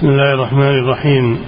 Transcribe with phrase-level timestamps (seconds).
[0.00, 1.38] بسم الله الرحمن الرحيم.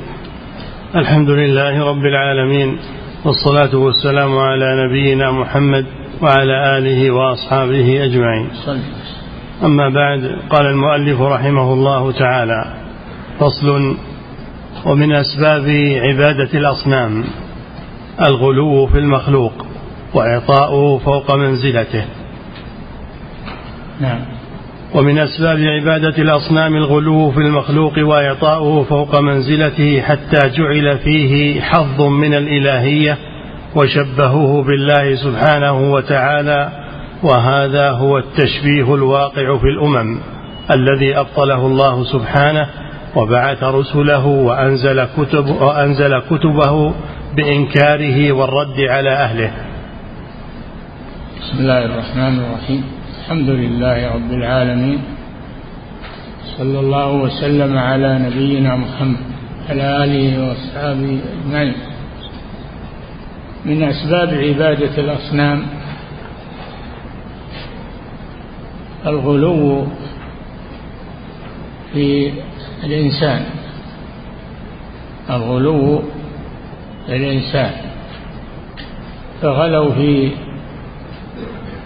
[0.97, 2.79] الحمد لله رب العالمين
[3.25, 5.87] والصلاة والسلام على نبينا محمد
[6.23, 8.49] وعلى آله وأصحابه أجمعين.
[9.65, 12.75] أما بعد قال المؤلف رحمه الله تعالى
[13.41, 13.97] فصل
[14.87, 15.69] ومن أسباب
[16.03, 17.25] عبادة الأصنام
[18.21, 19.67] الغلو في المخلوق
[20.15, 22.05] وإعطاؤه فوق منزلته.
[24.01, 24.32] نعم.
[24.95, 32.35] ومن أسباب عبادة الأصنام الغلو في المخلوق وإعطاؤه فوق منزلته حتى جعل فيه حظ من
[32.35, 33.19] الإلهية
[33.75, 36.69] وشبهوه بالله سبحانه وتعالى
[37.23, 40.19] وهذا هو التشبيه الواقع في الأمم
[40.75, 42.67] الذي أبطله الله سبحانه
[43.17, 46.95] وبعث رسله وأنزل كتب وأنزل كتبه
[47.37, 49.53] بإنكاره والرد على أهله.
[51.41, 53.02] بسم الله الرحمن الرحيم.
[53.23, 55.01] الحمد لله رب العالمين.
[56.59, 59.23] صلى الله وسلم على نبينا محمد
[59.71, 61.75] على آله وأصحابه أجمعين.
[63.65, 65.59] من أسباب عبادة الأصنام
[69.07, 69.87] الغلو
[71.93, 72.33] في
[72.85, 73.43] الإنسان
[75.31, 76.03] الغلو
[77.07, 77.73] في الإنسان
[79.43, 80.31] فغلوا في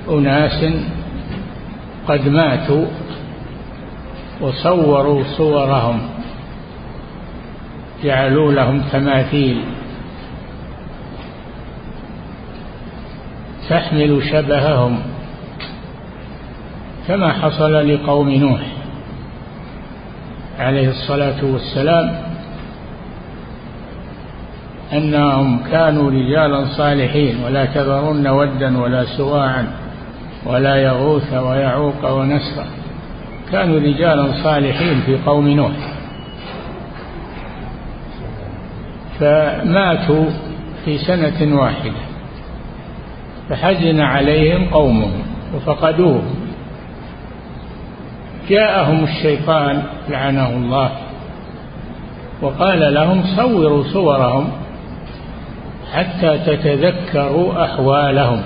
[0.08, 0.61] أناس
[2.08, 2.86] قد ماتوا
[4.40, 6.00] وصوروا صورهم
[8.04, 9.64] جعلوا لهم تماثيل.
[13.68, 14.98] تحمل شبههم
[17.08, 18.60] كما حصل لقوم نوح
[20.58, 22.22] عليه الصلاة والسلام
[24.92, 29.86] أنهم كانوا رجالا صالحين ولا تذرن ودا ولا سواعا.
[30.47, 32.66] ولا يغوث ويعوق ونسرا
[33.52, 35.72] كانوا رجالا صالحين في قوم نوح.
[39.20, 40.24] فماتوا
[40.84, 42.00] في سنة واحدة.
[43.48, 45.23] فحزن عليهم قومهم
[45.55, 46.34] وفقدوهم.
[48.48, 50.90] جاءهم الشيطان لعنه الله.
[52.42, 54.48] وقال لهم صوروا صورهم
[55.95, 58.42] حتى تتذكروا أحوالهم.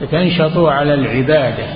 [0.00, 1.66] فتنشطوا على العبادة.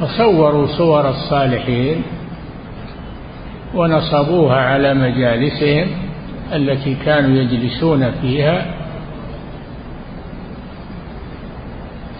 [0.00, 2.02] فصوروا صور الصالحين
[3.74, 5.88] ونصبوها على مجالسهم
[6.52, 8.66] التي كانوا يجلسون فيها.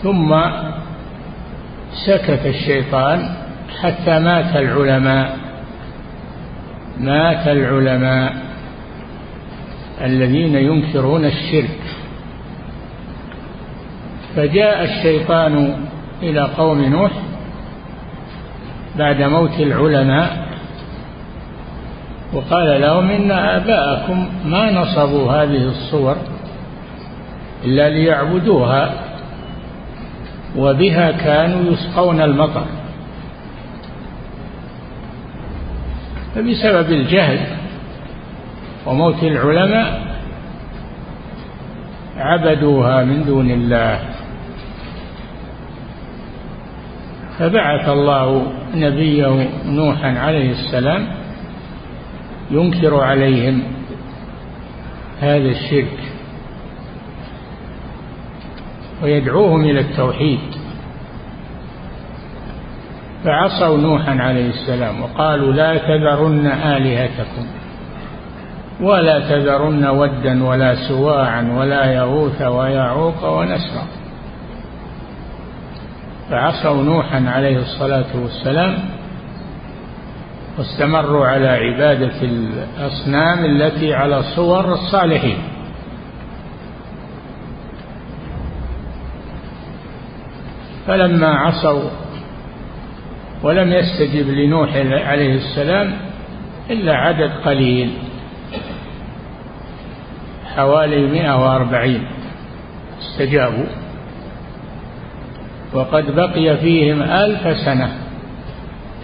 [0.02, 0.34] ثم
[2.06, 3.34] سكت الشيطان
[3.82, 5.36] حتى مات العلماء.
[7.00, 8.34] مات العلماء
[10.04, 11.83] الذين ينكرون الشرك.
[14.36, 15.76] فجاء الشيطان
[16.22, 17.10] إلى قوم نوح
[18.98, 20.44] بعد موت العلماء
[22.32, 26.16] وقال لهم إن آباءكم ما نصبوا هذه الصور
[27.64, 28.94] إلا ليعبدوها
[30.56, 32.64] وبها كانوا يسقون المطر.
[36.34, 37.38] فبسبب الجهل
[38.86, 40.02] وموت العلماء
[42.16, 44.13] عبدوها من دون الله.
[47.38, 51.06] فبعث الله نبيه نوحا عليه السلام
[52.50, 53.62] ينكر عليهم
[55.20, 55.98] هذا الشرك
[59.02, 60.40] ويدعوهم إلى التوحيد.
[63.24, 67.46] فعصوا نوحا عليه السلام وقالوا لا تذرن آلهتكم
[68.80, 73.86] ولا تذرن ودا ولا سواعا ولا يغوث ويعوق ونسرا
[76.30, 78.78] فعصوا نوحا عليه الصلاة والسلام
[80.58, 85.38] واستمروا على عبادة الأصنام التي على صور الصالحين.
[90.86, 91.90] فلما عصوا
[93.42, 95.96] ولم يستجب لنوح عليه السلام
[96.70, 97.92] إلا عدد قليل
[100.56, 102.06] حوالي مئة وأربعين
[103.00, 103.83] استجابوا.
[105.74, 107.92] وقد بقي فيهم ألف سنة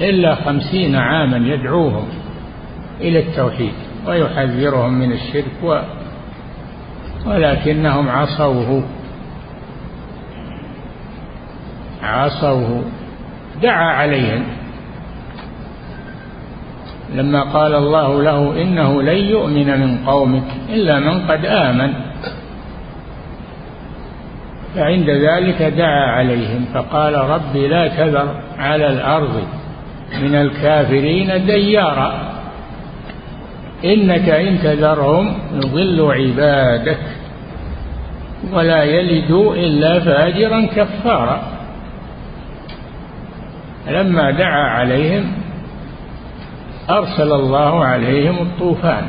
[0.01, 2.09] إلا خمسين عاما يدعوهم
[3.01, 3.73] إلى التوحيد
[4.07, 5.79] ويحذرهم من الشرك و
[7.27, 8.83] ولكنهم عصوه.
[12.03, 12.83] عصوه.
[13.63, 14.43] دعا عليهم.
[17.15, 22.10] لما قال الله له إنه لن يؤمن من قومك إلا من قد آمن.
[24.75, 29.43] فعند ذلك دعا عليهم فقال رب لا تذر على الأرض
[30.23, 32.13] من الكافرين ديارا
[33.85, 36.99] إنك إن تذرهم يضل عبادك
[38.53, 41.43] ولا يلدوا إلا فاجرا كفارا.
[43.89, 45.33] لما دعا عليهم
[46.91, 49.07] أرسل الله عليهم الطوفان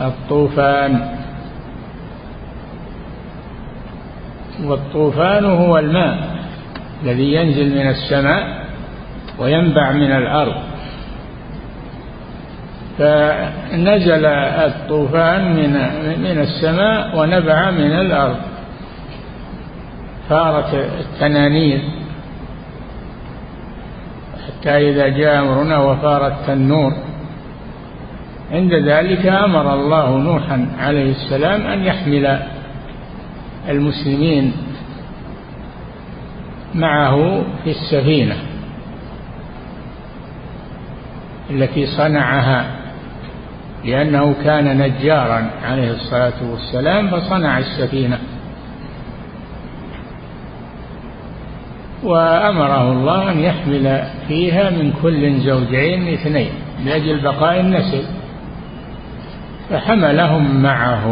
[0.00, 1.15] الطوفان
[4.64, 6.18] والطوفان هو الماء
[7.02, 8.64] الذي ينزل من السماء
[9.38, 10.54] وينبع من الأرض.
[12.98, 15.72] فنزل الطوفان من
[16.20, 18.36] من السماء ونبع من الأرض.
[20.28, 21.80] فارت التنانير
[24.46, 26.92] حتى إذا جاء أمرنا وفار التنور
[28.52, 32.42] عند ذلك أمر الله نوحا عليه السلام أن يحمل
[33.68, 34.52] المسلمين
[36.74, 38.36] معه في السفينة
[41.50, 42.66] التي صنعها
[43.84, 48.18] لأنه كان نجارا عليه الصلاة والسلام فصنع السفينة.
[52.04, 56.50] وأمره الله أن يحمل فيها من كل زوجين اثنين
[56.84, 58.02] لأجل بقاء النسل.
[59.70, 61.06] فحملهم معه.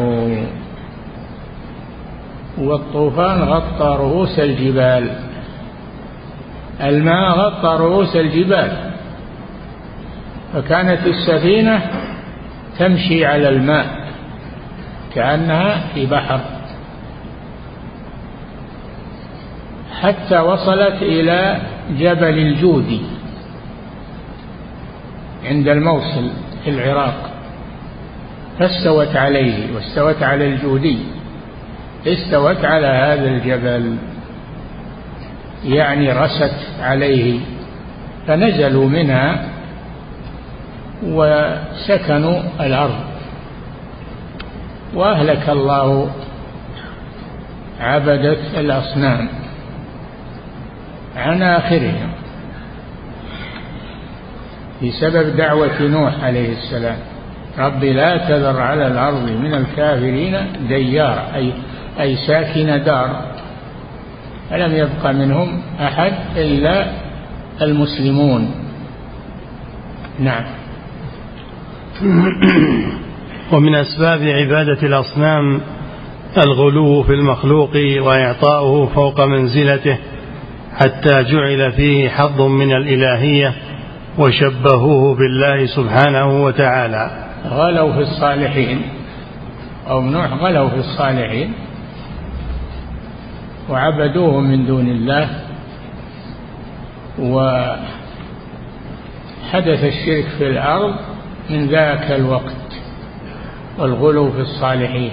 [2.58, 5.16] والطوفان غطى رؤوس الجبال.
[6.80, 8.90] الماء غطى رؤوس الجبال.
[10.52, 11.90] فكانت السفينة
[12.78, 13.86] تمشي على الماء
[15.14, 16.40] كأنها في بحر.
[20.00, 21.60] حتى وصلت إلى
[21.90, 23.00] جبل الجودي
[25.44, 26.30] عند الموصل
[26.64, 27.30] في العراق
[28.58, 30.98] فاستوت عليه واستوت على الجودي.
[32.06, 33.96] استوت على هذا الجبل.
[35.64, 37.40] يعني رست عليه
[38.26, 39.48] فنزلوا منها
[41.02, 43.00] وسكنوا الأرض.
[44.94, 46.10] وأهلك الله
[47.80, 49.28] عبدة الأصنام
[51.16, 52.10] عن آخرهم
[54.82, 56.96] بسبب دعوة نوح عليه السلام.
[57.58, 60.36] رب لا تذر على الأرض من الكافرين
[60.68, 61.52] ديار أي
[62.00, 63.34] أي ساكن دار
[64.50, 66.86] فلم يبق منهم أحد إلا
[67.62, 68.50] المسلمون؟
[70.18, 70.44] نعم.
[73.52, 75.60] ومن أسباب عبادة الأصنام
[76.46, 77.70] الغلو في المخلوق
[78.00, 79.98] وإعطاؤه فوق منزلته
[80.76, 83.54] حتى جعل فيه حظ من الإلهية
[84.18, 87.10] وشبهوه بالله سبحانه وتعالى.
[87.48, 88.82] غلوا في الصالحين
[89.88, 91.52] أو نوح غلوا في الصالحين
[93.70, 95.28] وعبدوهم من دون الله.
[97.18, 97.84] وحدث
[99.84, 100.94] الشرك في الأرض
[101.50, 102.80] من ذاك الوقت
[103.78, 105.12] والغلو في الصالحين.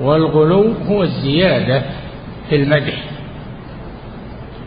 [0.00, 1.82] والغلو هو الزيادة
[2.48, 3.02] في المدح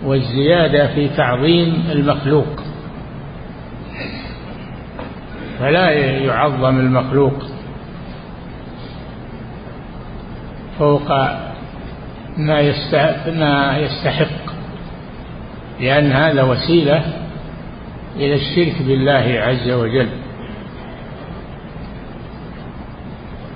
[0.03, 2.63] والزيادة في تعظيم المخلوق.
[5.59, 7.43] فلا يعظم المخلوق.
[10.79, 11.11] فوق
[12.37, 12.73] ما
[13.27, 14.45] ما يستحق.
[15.79, 17.03] لأن هذا وسيلة
[18.15, 20.09] إلى الشرك بالله عز وجل.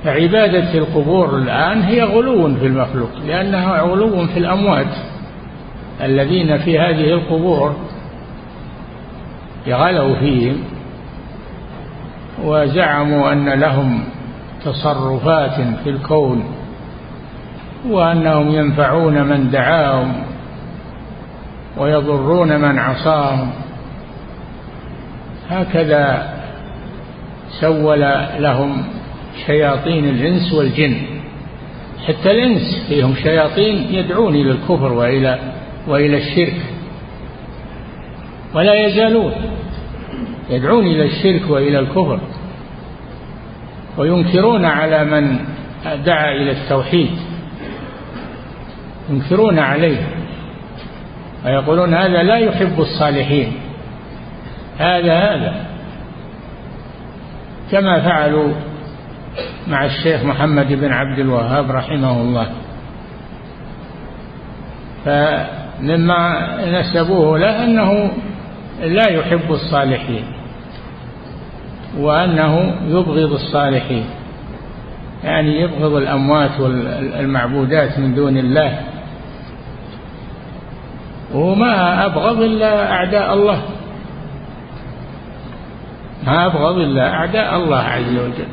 [0.03, 4.95] فعبادة القبور الآن هي غلو في المخلوق لأنها غلو في الأموات.
[6.01, 7.75] الذين في هذه القبور
[9.67, 10.57] يغلوا فيهم
[12.43, 14.03] وزعموا أن لهم
[14.65, 16.43] تصرفات في الكون
[17.87, 20.23] وأنهم ينفعون من دعاهم
[21.77, 23.51] ويضرون من عصاهم.
[25.49, 26.33] هكذا
[27.59, 27.99] سول
[28.39, 28.83] لهم
[29.45, 31.01] شياطين الإنس والجن.
[32.07, 35.39] حتى الإنس فيهم شياطين يدعون إلى الكفر وإلى
[35.87, 36.61] وإلى الشرك.
[38.53, 39.31] ولا يزالون
[40.49, 42.19] يدعون إلى الشرك وإلى الكفر.
[43.97, 45.39] وينكرون على من
[46.05, 47.09] دعا إلى التوحيد.
[49.09, 50.07] ينكرون عليه
[51.45, 53.53] ويقولون هذا لا يحب الصالحين
[54.77, 55.65] هذا هذا.
[57.71, 58.53] كما فعلوا
[59.67, 62.47] مع الشيخ محمد بن عبد الوهاب رحمه الله.
[65.05, 68.11] فمما نسبوه له أنه
[68.81, 70.23] لا يحب الصالحين
[71.97, 74.05] وأنه يبغض الصالحين
[75.23, 78.79] يعني يبغض الأموات والمعبودات من دون الله.
[81.33, 83.61] وما أبغض إلا أعداء الله.
[86.23, 88.47] ما أبغض إلا أعداء الله عز وجل.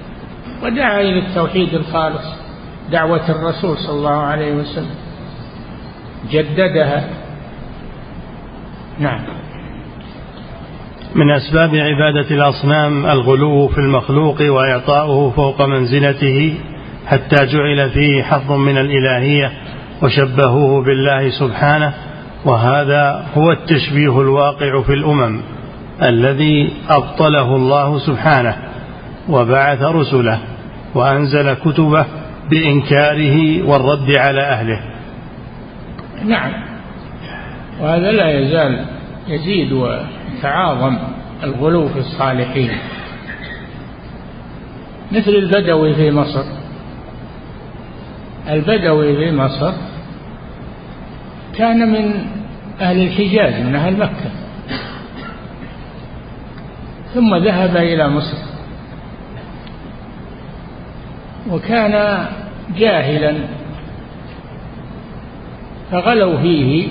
[0.63, 2.27] ودعا إلى التوحيد الخالص
[2.93, 4.95] دعوة الرسول صلى الله عليه وسلم.
[6.31, 7.05] جددها.
[8.99, 9.21] نعم.
[11.15, 16.55] من أسباب عبادة الأصنام الغلو في المخلوق وإعطاؤه فوق منزلته
[17.07, 19.53] حتى جعل فيه حظ من الإلهية
[20.03, 21.95] وشبهوه بالله سبحانه
[22.45, 25.41] وهذا هو التشبيه الواقع في الأمم
[26.03, 28.57] الذي أبطله الله سبحانه
[29.29, 30.41] وبعث رسله
[30.95, 32.07] وأنزل كتبه
[32.51, 34.81] بإنكاره والرد على أهله.
[36.25, 36.53] نعم.
[37.81, 38.85] وهذا لا يزال
[39.29, 40.99] يزيد ويتعاظم
[41.45, 42.71] الغلو في الصالحين.
[45.13, 46.45] مثل البدوي في مصر.
[48.49, 49.73] البدوي في مصر
[51.59, 52.27] كان من
[52.81, 54.31] أهل الحجاز من أهل مكة.
[57.15, 58.37] ثم ذهب إلى مصر.
[61.51, 62.27] وكان
[62.79, 63.35] جاهلا.
[65.91, 66.89] فغلوا فيه.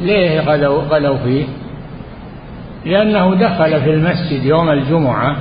[0.00, 1.44] ليه غلوا, غلوا فيه؟
[2.84, 5.36] لأنه دخل في المسجد يوم الجمعة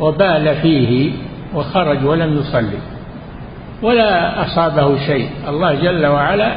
[0.00, 1.12] وبال فيه
[1.54, 2.78] وخرج ولم يصلي
[3.82, 5.30] ولا أصابه شيء.
[5.48, 6.56] الله جل وعلا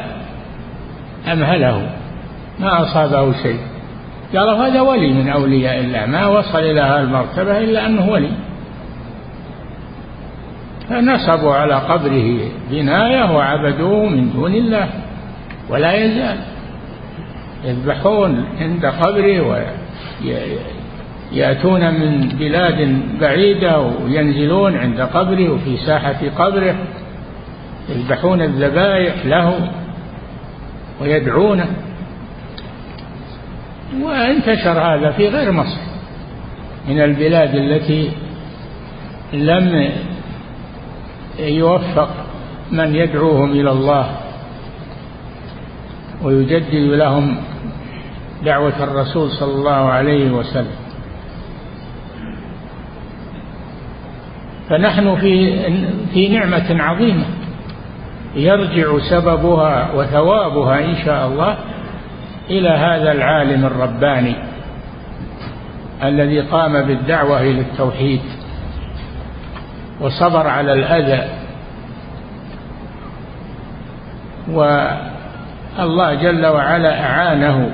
[1.32, 1.90] أمهله.
[2.60, 3.58] ما أصابه شيء.
[4.36, 6.06] قالوا هذا ولي من أولياء الله.
[6.06, 8.30] ما وصل إلى هذه المرتبة إلا أنه ولي.
[10.88, 12.38] فنصبوا على قبره
[12.70, 14.88] بناية وعبدوه من دون الله.
[15.68, 16.36] ولا يزال
[17.64, 19.66] يذبحون عند قبره
[21.32, 26.74] ويأتون من بلاد بعيدة وينزلون عند قبره وفي ساحة قبره.
[27.88, 29.70] يذبحون الذبائح له.
[31.00, 31.66] ويدعونه.
[34.02, 35.80] وانتشر هذا في غير مصر.
[36.88, 38.10] من البلاد التي
[39.32, 39.92] لم
[41.38, 42.10] يوفق
[42.72, 44.16] من يدعوهم إلى الله
[46.22, 47.36] ويجدد لهم
[48.44, 50.76] دعوة الرسول صلى الله عليه وسلم.
[54.68, 55.58] فنحن في
[56.14, 57.24] في نعمة عظيمة.
[58.34, 61.56] يرجع سببها وثوابها إن شاء الله
[62.50, 64.34] إلى هذا العالم الرباني
[66.04, 68.20] الذي قام بالدعوة إلى التوحيد
[70.00, 71.28] وصبر على الأذى.
[74.48, 77.70] والله جل وعلا أعانه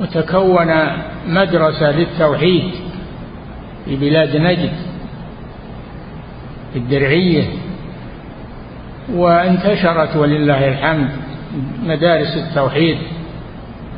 [0.00, 0.74] وتكون
[1.26, 2.70] مدرسة للتوحيد
[3.84, 4.72] في بلاد نجد
[6.72, 7.44] في الدرعية
[9.14, 11.08] وانتشرت ولله الحمد
[11.82, 12.98] مدارس التوحيد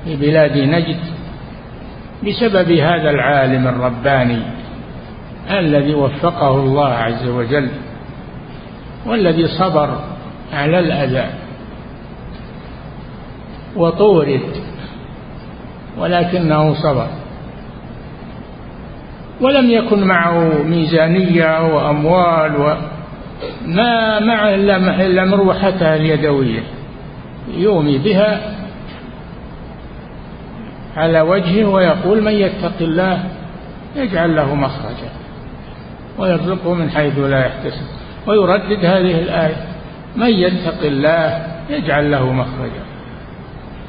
[0.04, 0.98] في بلاد نجد
[2.26, 4.42] بسبب هذا العالم الرباني
[5.50, 7.68] الذي وفقه الله عز وجل
[9.06, 10.00] والذي صبر
[10.52, 11.30] على الأذى
[13.76, 14.40] وطورد
[15.98, 17.06] ولكنه صبر
[19.40, 22.76] ولم يكن معه ميزانية وأموال
[23.64, 26.62] وما معه إلا مروحته اليدوية
[27.54, 28.40] يومي بها
[30.96, 33.24] على وجهه ويقول من يتق الله
[33.96, 35.10] يجعل له مخرجا
[36.18, 37.86] ويرزقه من حيث لا يحتسب
[38.26, 39.56] ويردد هذه الآية.
[40.16, 42.82] من يتق الله يجعل له مخرجا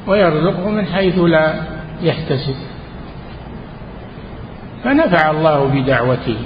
[0.06, 1.54] ويرزقه من حيث لا
[2.02, 2.54] يحتسب.
[4.84, 6.36] فنفع الله بدعوته.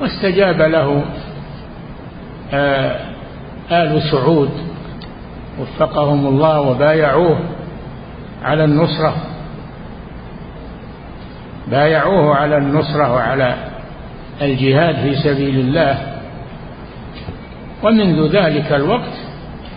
[0.00, 1.04] واستجاب له
[2.52, 3.00] آه،
[3.72, 4.50] آل سعود.
[5.60, 7.38] وفقهم الله وبايعوه
[8.42, 9.16] على النصرة.
[11.68, 13.54] بايعوه على النصرة وعلى
[14.42, 16.14] الجهاد في سبيل الله.
[17.82, 19.14] ومنذ ذلك الوقت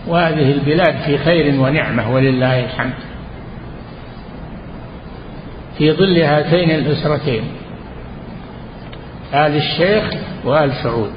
[0.06, 2.94] وهذه البلاد في خير ونعمة ولله الحمد.
[5.78, 7.44] في ظل هاتين الأسرتين.
[9.34, 10.04] آل الشيخ
[10.44, 11.12] وآل سعود.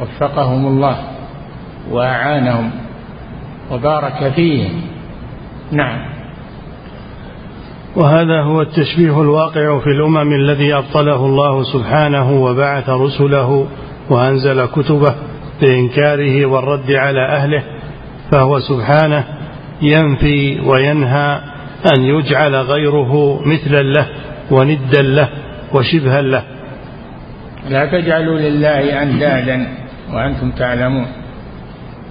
[0.00, 0.96] وفقهم الله
[1.90, 2.70] وأعانهم
[3.70, 4.82] وبارك فيهم
[5.72, 6.10] نعم.
[7.96, 13.66] وهذا هو التشبيه الواقع في الأمم الذي أبطله الله سبحانه وبعث رسله
[14.10, 15.14] وأنزل كتبه
[15.60, 17.62] بإنكاره والرد على أهله
[18.30, 19.24] فهو سبحانه
[19.82, 21.40] ينفي وينهى
[21.96, 24.06] أن يجعل غيره مثلا له
[24.50, 25.28] وندا له
[25.74, 26.42] وشبها له.
[27.68, 29.66] لا تجعلوا لله أندادا
[30.12, 31.06] وأنتم تعلمون.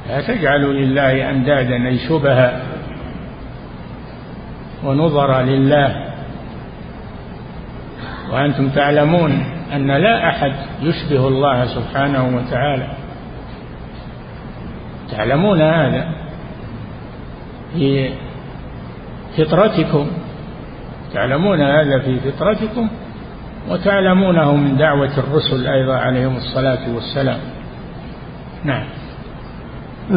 [0.10, 2.62] لا تجعلوا لله أندادا أي شبها
[4.84, 6.06] ونظر لله
[8.32, 12.88] وأنتم تعلمون أن لا أحد يشبه الله سبحانه وتعالى.
[15.12, 16.08] تعلمون هذا
[17.74, 18.10] في
[19.38, 20.08] فطرتكم.
[21.14, 22.90] تعلمون هذا في فطرتكم
[23.70, 27.40] وتعلمونه من دعوة الرسل أيضا عليهم الصلاة والسلام.
[28.64, 28.84] نعم.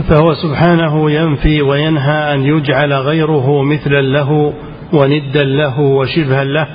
[0.09, 4.53] فهو سبحانه ينفي وينهى أن يجعل غيره مثلا له
[4.93, 6.67] وندا له وشبها له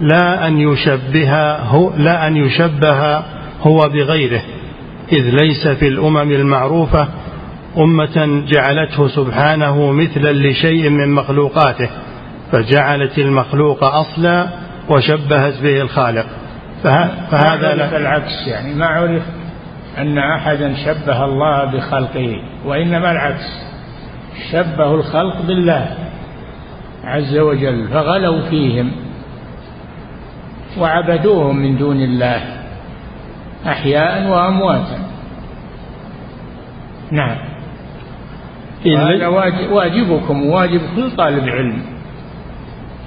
[0.00, 3.22] لا أن يشبه هو لا أن يشبه
[3.62, 4.42] هو بغيره
[5.12, 7.08] إذ ليس في الأمم المعروفة
[7.78, 11.88] أمة جعلته سبحانه مثلا لشيء من مخلوقاته
[12.52, 14.48] فجعلت المخلوق أصلا
[14.88, 16.26] وشبهت به الخالق.
[16.82, 17.96] فهذا لا.
[17.96, 19.22] العكس يعني ما عرف
[19.98, 23.62] أن أحدا شبه الله بخلقه وإنما العكس
[24.52, 25.96] شبهوا الخلق بالله
[27.04, 28.92] عز وجل فغلوا فيهم
[30.78, 32.42] وعبدوهم من دون الله
[33.66, 34.98] أحياء وأمواتا.
[37.10, 37.36] نعم.
[38.86, 39.26] هذا
[39.70, 41.91] واجبكم وواجب كل طالب علم.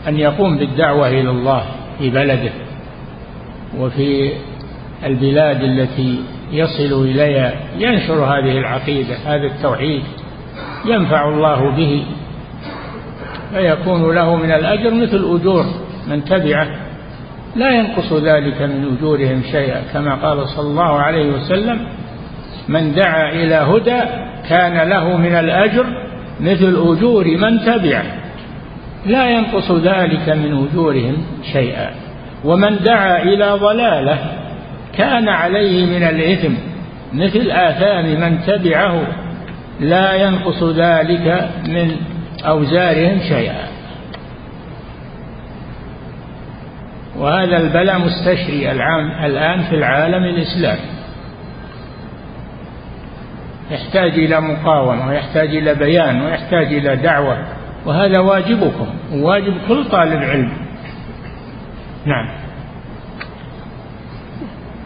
[0.07, 1.63] أن يقوم بالدعوة إلى الله
[1.99, 2.51] في بلده
[3.79, 4.31] وفي
[5.05, 6.19] البلاد التي
[6.51, 10.03] يصل إليها ينشر هذه العقيدة هذا التوحيد
[10.85, 12.05] ينفع الله به
[13.53, 15.65] فيكون له من الأجر مثل أجور
[16.07, 16.67] من تبعه.
[17.55, 21.87] لا ينقص ذلك من أجورهم شيئا كما قال صلى الله عليه وسلم
[22.67, 24.01] من دعا إلى هدى
[24.49, 25.85] كان له من الأجر
[26.39, 28.24] مثل أجور من تبعه.
[29.05, 31.91] لا ينقص ذلك من أجورهم شيئا.
[32.43, 34.17] ومن دعا إلى ضلالة
[34.97, 36.53] كان عليه من الإثم
[37.13, 39.01] مثل آثام من تبعه
[39.79, 41.91] لا ينقص ذلك من
[42.45, 43.65] أوزارهم شيئا.
[47.17, 50.95] وهذا البلاء مستشري العام الآن في العالم الإسلامي.
[53.71, 57.54] يحتاج إلى مقاومة ويحتاج إلى بيان ويحتاج إلى دعوة.
[57.85, 60.49] وهذا واجبكم وواجب كل طالب علم.
[62.05, 62.45] نعم.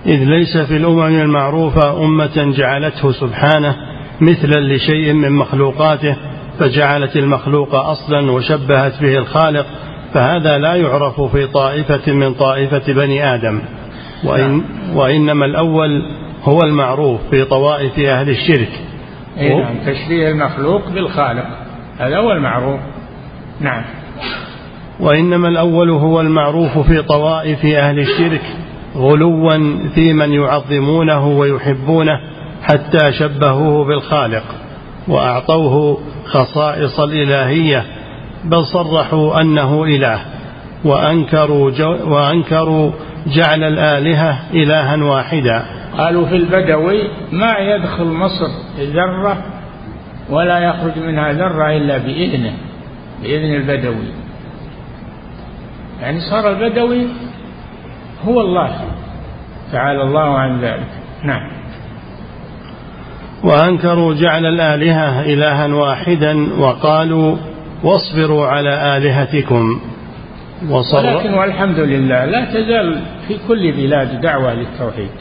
[0.06, 3.76] إذ ليس في الأمم المعروفة أمة جعلته سبحانه
[4.22, 6.16] مثلا لشيء من مخلوقاته
[6.60, 9.66] فجعلت المخلوق أصلا وشبهت به الخالق
[10.14, 13.62] فهذا لا يعرف في طائفة من طائفة بني آدم.
[14.24, 14.64] وإن نعم.
[14.98, 16.04] وإنما الأول
[16.44, 18.72] هو المعروف في طوائف أهل الشرك.
[19.38, 21.46] أي نعم تشبيه المخلوق بالخالق.
[22.00, 22.80] هذا هو المعروف
[23.60, 23.84] نعم.
[25.00, 28.42] وإنما الأول هو المعروف في طوائف أهل الشرك
[28.96, 29.50] غلوا
[29.96, 32.20] في من يعظمونه ويحبونه
[32.64, 34.44] حتى شبهوه بالخالق
[35.08, 37.86] وأعطوه خصائص الإلهية
[38.44, 40.20] بل صرحوا أنه إله
[40.86, 42.92] وأنكروا, جو وأنكروا
[43.28, 45.64] جعل الآلهة إلها واحدا.
[45.98, 48.48] قالوا في البدوي ما يدخل مصر
[48.80, 49.38] ذرة
[50.30, 52.54] ولا يخرج منها ذرة إلا بإذنه
[53.22, 54.08] بإذن البدوي.
[56.02, 57.08] يعني صار البدوي
[58.28, 58.76] هو الله
[59.72, 60.89] تعالى الله عن ذلك.
[61.24, 61.52] نعم.
[63.44, 67.38] وأنكروا جعل الآلهة إلها واحدا وقالوا
[67.84, 69.82] واصبروا على آلهتكم.
[70.70, 75.12] وصر ولكن والحمد لله لا تزال في كل بلاد دعوة للتوحيد.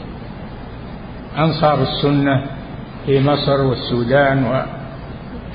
[1.37, 2.41] أنصار السنة
[3.05, 4.43] في مصر والسودان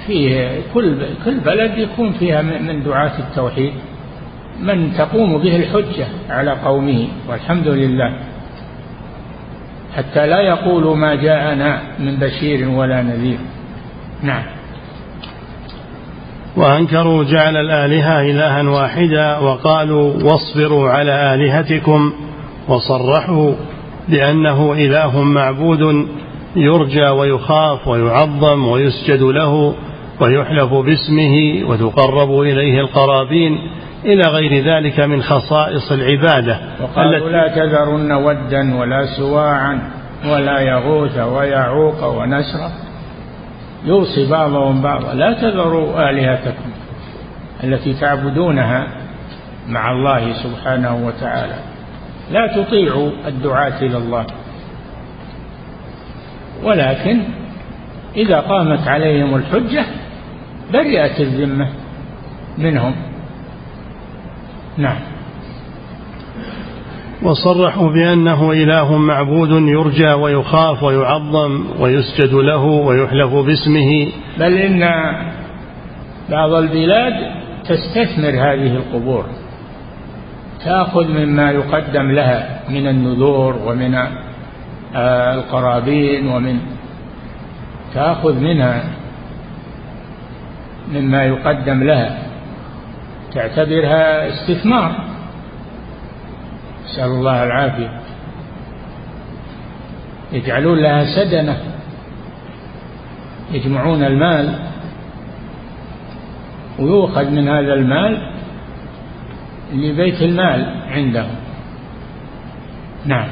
[0.05, 3.73] وفيه كل كل بلد يكون فيها من دعاة التوحيد
[4.63, 8.13] من تقوم به الحجة على قومه والحمد لله.
[9.97, 13.39] حتى لا يقولوا ما جاءنا من بشير ولا نذير.
[14.23, 14.43] نعم.
[16.57, 22.13] وأنكروا جعل الآلهة إلها واحدا وقالوا واصبروا على آلهتكم
[22.69, 23.53] وصرحوا
[24.09, 26.07] بأنه إله معبود
[26.57, 29.75] يرجى ويخاف ويعظم ويسجد له
[30.21, 33.59] ويحلف باسمه وتقرب إليه القرابين
[34.05, 39.79] إلى غير ذلك من خصائص العبادة وقالوا لا تذرن ودا ولا سواعا
[40.27, 42.71] ولا يغوث ويعوق ونسرا
[43.85, 45.15] يوصي بعضهم بعضا.
[45.15, 46.71] لا تذروا آلهتكم
[47.65, 48.87] التي تعبدونها
[49.69, 51.57] مع الله سبحانه وتعالى.
[52.33, 54.27] لا تطيعوا الدعاة إلى الله.
[56.63, 57.21] ولكن
[58.17, 59.85] إذا قامت عليهم الحجة
[60.73, 61.69] برئت الذمة
[62.59, 62.95] منهم.
[64.79, 64.99] نعم.
[67.23, 74.09] وصرحوا بأنه إله معبود يرجى ويخاف ويعظم ويسجد له ويحلف باسمه.
[74.39, 74.81] بل إن
[76.31, 77.13] بعض البلاد
[77.65, 79.25] تستثمر هذه القبور
[80.65, 83.95] تأخذ مما يقدم لها من النذور ومن
[84.97, 86.59] آه، القرابين ومن
[87.95, 88.85] تأخذ منها
[90.93, 92.19] مما يقدم لها.
[93.33, 95.05] تعتبرها استثمار.
[96.85, 98.01] نسأل الله العافية.
[100.33, 101.57] يجعلون لها سدنة.
[103.53, 104.59] يجمعون المال.
[106.79, 108.31] ويؤخذ من هذا المال
[109.73, 111.35] لبيت المال عندهم.
[113.07, 113.29] نعم.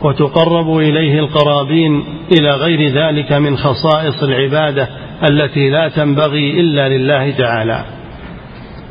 [0.00, 4.88] وتقرب إليه القرابين إلى غير ذلك من خصائص العبادة
[5.22, 7.84] التي لا تنبغي إلا لله تعالى.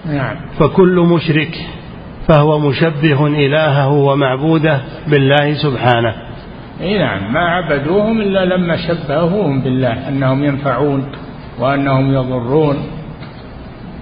[0.06, 0.36] نعم.
[0.60, 1.56] فكل مشرك
[2.28, 6.14] فهو مشبه إلهه ومعبوده بالله سبحانه.
[6.82, 11.12] إي نعم ما عبدوهم إلا لما شبهوهم بالله أنهم ينفعون
[11.60, 12.78] وأنهم يضرون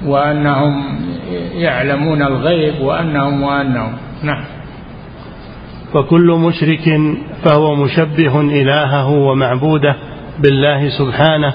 [0.05, 0.83] وأنهم
[1.53, 3.93] يعلمون الغيب وأنهم وأنهم.
[4.23, 4.43] نعم.
[5.93, 6.99] فكل مشرك
[7.43, 9.95] فهو مشبه إلهه ومعبوده
[10.39, 11.53] بالله سبحانه.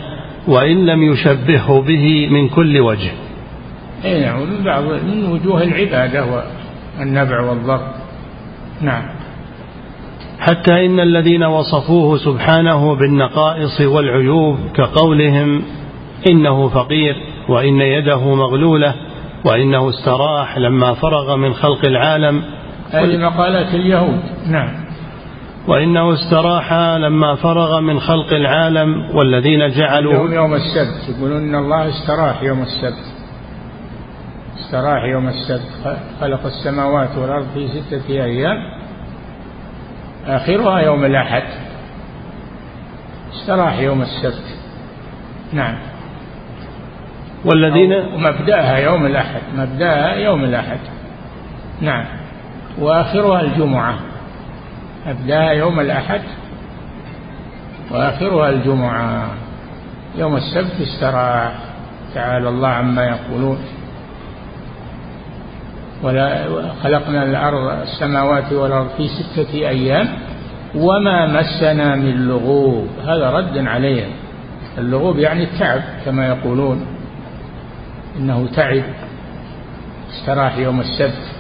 [0.49, 3.11] وإن لم يشبهه به من كل وجه.
[4.05, 6.45] أي نعم من بعض من وجوه العبادة
[6.99, 7.81] والنبع والضر
[8.81, 9.03] نعم.
[10.41, 15.63] حتى إن الذين وصفوه سبحانه بالنقائص والعيوب كقولهم
[16.31, 17.15] إنه فقير
[17.49, 18.95] وإن يده مغلولة
[19.45, 22.43] وإنه استراح لما فرغ من خلق العالم.
[22.91, 24.21] هذه مقالات اليهود.
[24.47, 24.80] نعم.
[25.69, 31.17] وإنه استراح لما فرغ من خلق العالم والذين جعلوا يوم, يوم السبت.
[31.17, 33.15] يقولون إن الله استراح يوم السبت.
[34.59, 35.99] استراح يوم السبت.
[36.21, 38.57] خلق السماوات والأرض في ستة أيام.
[40.27, 41.43] آخرها يوم الأحد.
[43.33, 44.59] استراح يوم السبت.
[45.53, 45.75] نعم.
[47.45, 49.41] والذين ومبدأها يوم الأحد.
[49.57, 50.79] مبدأها يوم الأحد.
[51.81, 52.05] نعم.
[52.79, 54.10] وآخرها الجمعة.
[55.07, 56.21] مبدأها يوم الأحد
[57.91, 59.31] وآخرها الجمعة.
[60.19, 61.53] يوم السبت استراح
[62.15, 63.59] تعالى الله عما يقولون.
[66.03, 66.47] ولا
[66.83, 70.09] خلقنا الأرض السماوات والأرض في ستة أيام
[70.75, 72.89] وما مسنا من لغوب.
[73.07, 74.11] هذا رد عليهم
[74.79, 76.87] اللغوب يعني التعب كما يقولون.
[78.19, 78.83] إنه تعب.
[80.11, 81.31] استراح يوم السبت.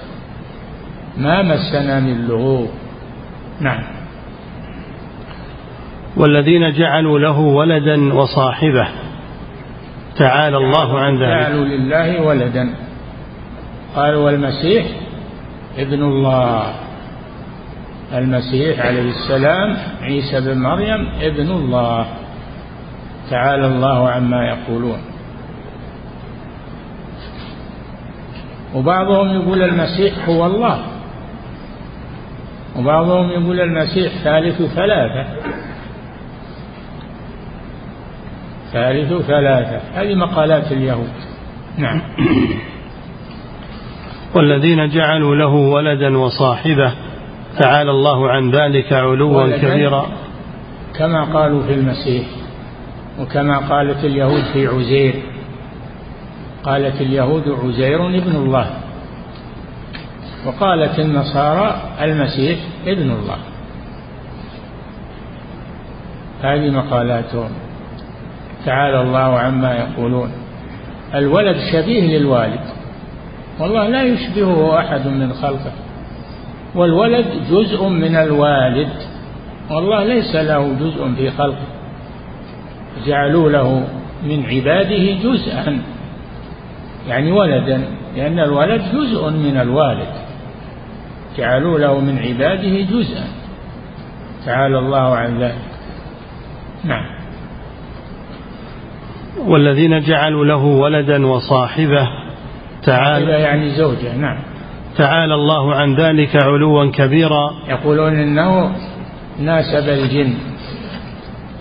[1.18, 2.70] ما مسنا من لغوب.
[3.60, 3.82] نعم.
[6.16, 8.88] والذين جعلوا له ولدا وصاحبه.
[10.16, 11.28] تعالى الله عن ذلك.
[11.28, 12.74] جعلوا لله ولدا.
[13.96, 14.86] قالوا والمسيح
[15.78, 16.74] ابن الله.
[18.14, 22.06] المسيح عليه السلام عيسى بن مريم ابن الله.
[23.30, 24.98] تعالى الله عما يقولون.
[28.74, 30.99] وبعضهم يقول المسيح هو الله.
[32.76, 35.26] وبعضهم يقول المسيح ثالث ثلاثة.
[38.72, 39.80] ثالث ثلاثة.
[39.94, 41.12] هذه مقالات اليهود.
[41.78, 42.02] نعم.
[44.34, 46.92] والذين جعلوا له ولدا وصاحبه
[47.58, 50.06] تعالى الله عن ذلك علوا كبيرا.
[50.98, 52.26] كما قالوا في المسيح
[53.20, 55.14] وكما قالت اليهود في عزير.
[56.64, 58.79] قالت اليهود عزير ابن الله.
[60.46, 63.36] وقالت النصارى المسيح ابن الله.
[66.42, 67.50] هذه مقالاتهم.
[68.66, 70.32] تعالى الله عما يقولون.
[71.14, 72.60] الولد شبيه للوالد.
[73.58, 75.72] والله لا يشبهه أحد من خلقه.
[76.74, 78.92] والولد جزء من الوالد.
[79.70, 81.66] والله ليس له جزء في خلقه.
[83.06, 83.84] جعلوا له
[84.22, 85.82] من عباده جزءا.
[87.08, 87.84] يعني ولدا.
[88.16, 90.29] لأن الولد جزء من الوالد.
[91.40, 93.24] جعلوا له من عباده جزءا.
[94.46, 95.70] تعالى الله عن ذلك.
[96.84, 97.04] نعم.
[99.38, 102.08] والذين جعلوا له ولدا وصاحبه
[102.82, 104.38] تعالى يعني زوجة نعم.
[104.96, 107.54] تعالى الله عن ذلك علوا كبيرا.
[107.68, 108.72] يقولون إنه
[109.38, 110.34] ناسب الجن.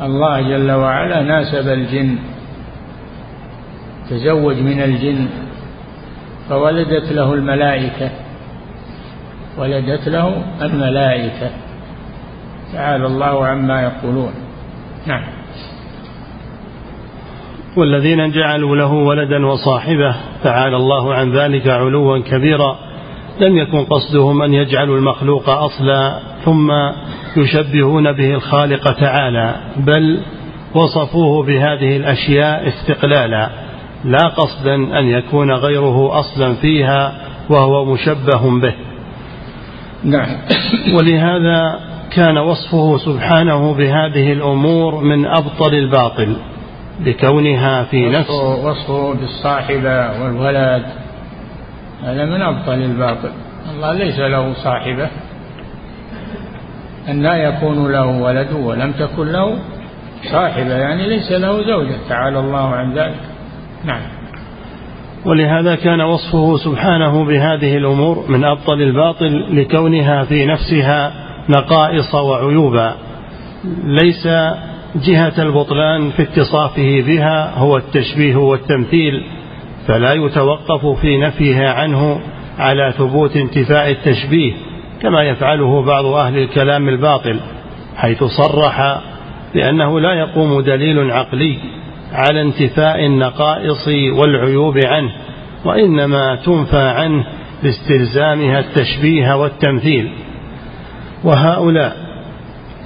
[0.01, 2.15] الله جل وعلا ناسب الجن.
[4.09, 5.27] تزوج من الجن.
[6.49, 8.09] فولدت له الملائكة.
[9.57, 11.49] ولدت له الملائكة.
[12.73, 14.31] تعالى الله عما يقولون.
[15.07, 15.23] نعم.
[17.77, 22.77] والذين جعلوا له ولدا وصاحبه تعالى الله عن ذلك علوا كبيرا.
[23.39, 26.71] لم يكن قصدهم أن يجعلوا المخلوق أصلا ثم
[27.37, 30.19] يشبهون به الخالق تعالى بل
[30.75, 33.49] وصفوه بهذه الأشياء استقلالا.
[34.05, 37.13] لا قصدا أن يكون غيره أصلا فيها
[37.49, 38.73] وهو مشبه به.
[40.03, 40.37] نعم.
[40.95, 41.79] ولهذا
[42.11, 46.35] كان وصفه سبحانه بهذه الأمور من أبطل الباطل
[46.99, 48.29] لكونها في نفس
[48.63, 50.85] وصفه بالصاحبة والولد
[52.03, 53.31] هذا من أبطل الباطل.
[53.71, 55.09] الله ليس له صاحبة.
[57.09, 59.59] أن لا يكون له ولد ولم تكن له
[60.31, 63.19] صاحبة يعني ليس له زوجة تعالى الله عن ذلك.
[63.85, 64.18] نعم.
[65.25, 71.13] ولهذا كان وصفه سبحانه بهذه الأمور من أبطل الباطل لكونها في نفسها
[71.49, 72.95] نقائص وعيوبا.
[73.83, 74.27] ليس
[74.95, 79.23] جهة البطلان في اتصافه بها هو التشبيه والتمثيل
[79.87, 82.21] فلا يتوقف في نفيها عنه
[82.59, 84.53] على ثبوت انتفاء التشبيه
[85.01, 87.39] كما يفعله بعض أهل الكلام الباطل
[87.95, 89.01] حيث صرح
[89.53, 91.57] بأنه لا يقوم دليل عقلي.
[92.13, 95.11] على انتفاء النقائص والعيوب عنه
[95.65, 97.25] وإنما تنفى عنه
[97.63, 100.11] باستلزامها التشبيه والتمثيل.
[101.23, 102.09] وهؤلاء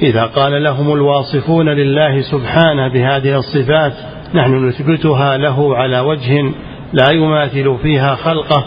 [0.02, 3.94] إذا قال لهم الواصفون لله سبحانه بهذه الصفات
[4.36, 6.52] نحن نثبتها له على وجه
[6.94, 8.66] لا يماثل فيها خلقه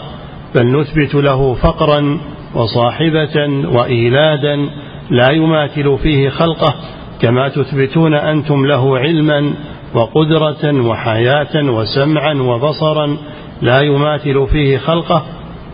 [0.55, 2.19] بل نثبت له فقرا
[2.55, 4.69] وصاحبة وإيلادا
[5.09, 6.75] لا يماثل فيه خلقه
[7.21, 9.53] كما تثبتون أنتم له علما
[9.93, 13.17] وقدرة وحياة وسمعا وبصرا
[13.61, 15.23] لا يماثل فيه خلقه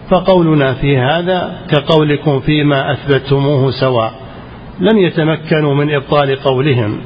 [0.09, 4.13] فقولنا في هذا كقولكم فيما أثبتموه سواء.
[4.79, 6.97] لم يتمكنوا من إبطال قولهم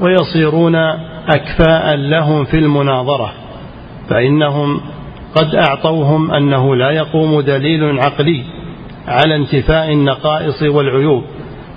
[0.00, 0.74] ويصيرون
[1.28, 3.32] أكفاء لهم في المناظرة
[4.08, 4.80] فإنهم
[5.34, 8.42] قد أعطوهم أنه لا يقوم دليل عقلي
[9.06, 11.24] على انتفاء النقائص والعيوب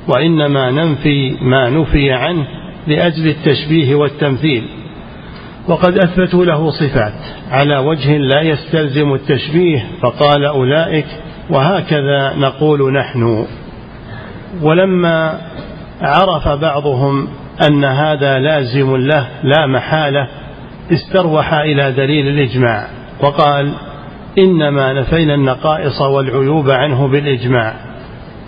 [0.08, 2.48] وإنما ننفي ما نفي عنه
[2.88, 4.68] لأجل التشبيه والتمثيل
[5.68, 7.14] وقد أثبتوا له صفات.
[7.52, 11.06] على وجه لا يستلزم التشبيه فقال أولئك
[11.50, 13.46] وهكذا نقول نحن.
[14.62, 15.40] ولما
[16.02, 17.28] عرف بعضهم
[17.70, 20.28] أن هذا لازم له لا محالة
[20.92, 22.88] استروح إلى دليل الإجماع
[23.24, 23.74] وقال
[24.38, 27.74] إنما نفينا النقائص والعيوب عنه بالإجماع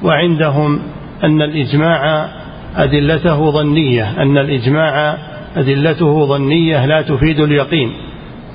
[0.03, 0.81] وعندهم
[1.23, 2.29] أن الإجماع
[2.75, 5.17] أدلته ظنية أن الإجماع
[5.55, 7.93] أدلته ظنية لا تفيد اليقين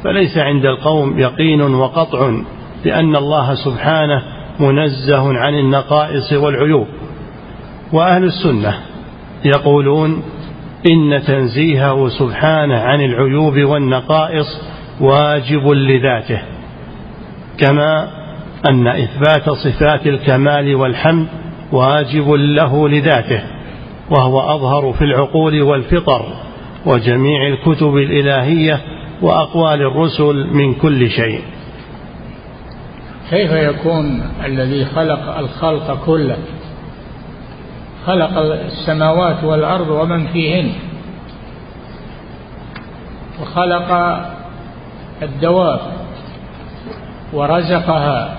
[0.05, 2.31] فليس عند القوم يقين وقطع
[2.85, 4.22] بأن الله سبحانه
[4.61, 6.87] منزه عن النقائص والعيوب.
[7.92, 8.74] وأهل السنة
[9.44, 10.22] يقولون
[10.87, 14.46] إن تنزيهه سبحانه عن العيوب والنقائص
[15.00, 16.42] واجب لذاته
[17.59, 18.09] كما
[18.70, 21.27] أن إثبات صفات الكمال والحمد
[21.72, 23.53] واجب له لذاته.
[24.10, 26.22] وهو أظهر في العقول والفطر
[26.86, 28.80] وجميع الكتب الإلهية
[29.22, 31.40] وأقوال الرسل من كل شيء.
[33.30, 36.36] كيف يكون الذي خلق الخلق كله؟
[38.06, 40.72] خلق السماوات والأرض ومن فيهن.
[43.42, 44.20] وخلق
[45.22, 45.80] الدواب
[47.32, 48.36] ورزقها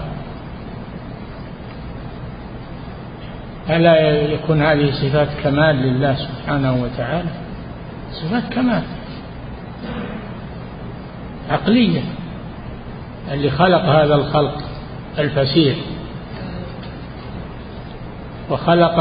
[3.69, 7.30] ألا يكون هذه صفات كمال لله سبحانه وتعالى؟
[8.12, 8.84] صفات كمال.
[11.49, 12.01] عقلية.
[13.32, 14.58] اللي خلق هذا الخلق
[15.19, 15.75] الفسيح.
[18.51, 18.99] وخلق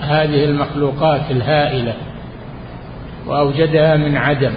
[0.00, 1.94] هذه المخلوقات الهائلة.
[3.26, 4.54] وأوجدها من عدم.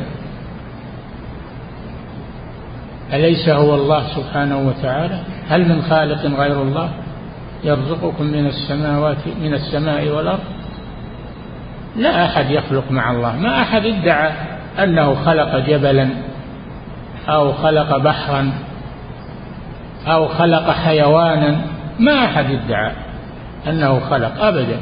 [3.13, 6.89] أليس هو الله سبحانه وتعالى؟ هل من خالق غير الله؟
[7.67, 10.39] يرزقكم من السماوات من السماء والأرض؟
[11.95, 13.35] لا أحد يخلق مع الله.
[13.35, 14.31] ما أحد ادعى
[14.83, 16.09] أنه خلق جبلا
[17.29, 18.51] أو خلق بحرا
[20.07, 21.61] أو خلق حيوانا.
[21.99, 22.91] ما أحد ادعى
[23.67, 24.79] أنه خلق أبدا.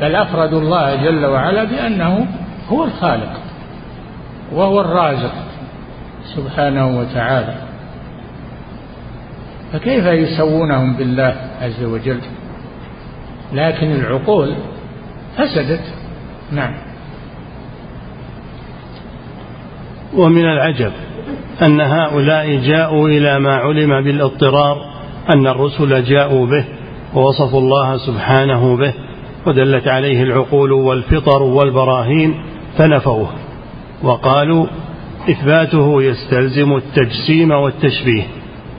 [0.00, 2.26] بل أفردوا الله جل وعلا بأنه
[2.68, 3.40] هو الخالق
[4.52, 5.49] وهو الرازق.
[6.36, 7.54] سبحانه وتعالى.
[9.72, 12.20] فكيف يسوونهم بالله عز وجل؟
[13.52, 14.54] لكن العقول
[15.36, 15.84] فسدت.
[16.52, 16.74] نعم.
[20.14, 20.92] ومن العجب
[21.62, 24.76] أن هؤلاء جاءوا إلى ما علم بالاضطرار
[25.34, 26.64] أن الرسل جاءوا به
[27.14, 28.94] ووصفوا الله سبحانه به
[29.46, 32.34] ودلت عليه العقول والفطر والبراهين
[32.78, 33.28] فنفوه
[34.02, 34.66] وقالوا
[35.28, 38.22] إثباته يستلزم التجسيم والتشبيه.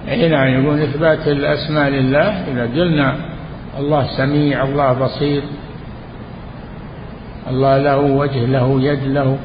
[0.10, 2.27] أي نعم يقول إثبات الأسماء لله.
[2.27, 3.15] إذا قلنا
[3.80, 5.43] الله سميع الله بصير
[7.49, 9.38] الله له وجه له يد له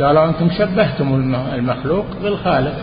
[0.00, 1.14] قالوا أنتم شبهتم
[1.54, 2.74] المخلوق بالخالق.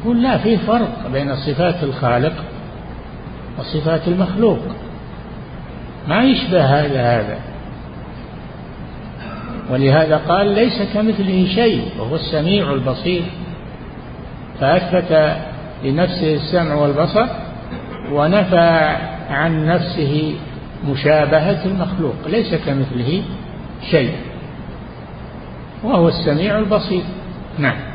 [0.00, 2.32] يقول لا في فرق بين صفات الخالق
[3.58, 4.58] وصفات المخلوق.
[6.08, 7.51] ما يشبه هذا هذا.
[9.70, 13.22] ولهذا قال ليس كمثله شيء وهو السميع البصير.
[14.60, 15.36] فأثبت
[15.84, 17.26] لنفسه السمع والبصر
[18.12, 18.96] ونفى
[19.30, 20.34] عن نفسه
[20.88, 22.14] مشابهة المخلوق.
[22.26, 23.22] ليس كمثله
[23.90, 24.12] شيء
[25.84, 27.02] وهو السميع البصير.
[27.58, 27.92] نعم.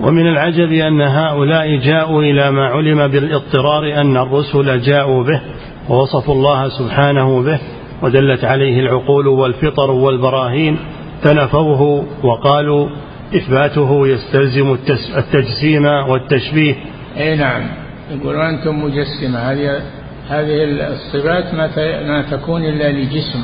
[0.00, 5.40] ومن العجب أن هؤلاء جاءوا إلى ما علم بالاضطرار أن الرسل جاءوا به
[5.88, 7.60] ووصفوا الله سبحانه به
[8.02, 10.78] ودلت عليه العقول والفطر والبراهين
[11.22, 12.88] فنفوه وقالوا
[13.36, 14.76] إثباته يستلزم
[15.16, 16.74] التجسيم والتشبيه.
[17.16, 17.62] أي نعم.
[18.10, 19.38] يقول أنتم مجسمة.
[19.38, 19.82] هذه
[20.28, 21.70] هذه الصفات ما
[22.06, 23.42] ما تكون إلا لجسم.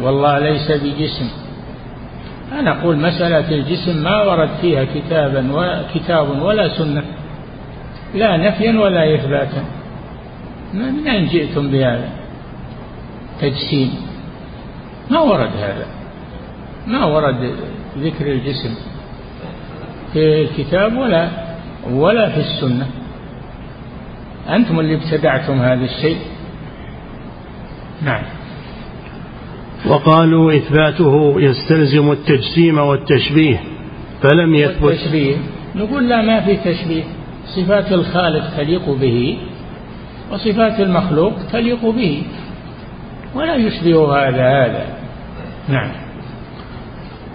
[0.00, 1.28] والله ليس بجسم.
[2.52, 7.02] أنا أقول مسألة الجسم ما ورد فيها كتابا وكتاب ولا سنة.
[8.14, 9.64] لا نفيا ولا إثباتا.
[10.74, 12.23] من أين جئتم بهذا؟
[13.40, 13.90] تجسيم.
[15.10, 15.86] ما ورد هذا.
[16.86, 17.50] ما ورد
[17.98, 18.74] ذكر الجسم
[20.12, 21.28] في الكتاب ولا
[21.90, 22.86] ولا في السنة.
[24.48, 26.18] أنتم اللي ابتدعتم هذا الشيء.
[28.02, 28.22] نعم.
[29.86, 33.60] وقالوا إثباته يستلزم التجسيم والتشبيه
[34.22, 34.92] فلم يثبت.
[34.92, 35.36] التشبيه
[35.76, 37.02] نقول لا ما في تشبيه.
[37.46, 39.38] صفات الخالق تليق به
[40.32, 42.22] وصفات المخلوق تليق به.
[43.34, 44.86] ولا يشبه هذا هذا.
[45.68, 45.90] نعم.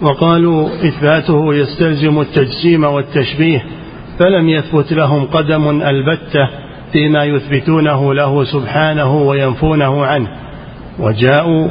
[0.02, 3.64] وقالوا إثباته يستلزم التجسيم والتشبيه
[4.18, 6.48] فلم يثبت لهم قدم البتة
[6.92, 10.28] فيما يثبتونه له سبحانه وينفونه عنه.
[10.98, 11.68] وجاءوا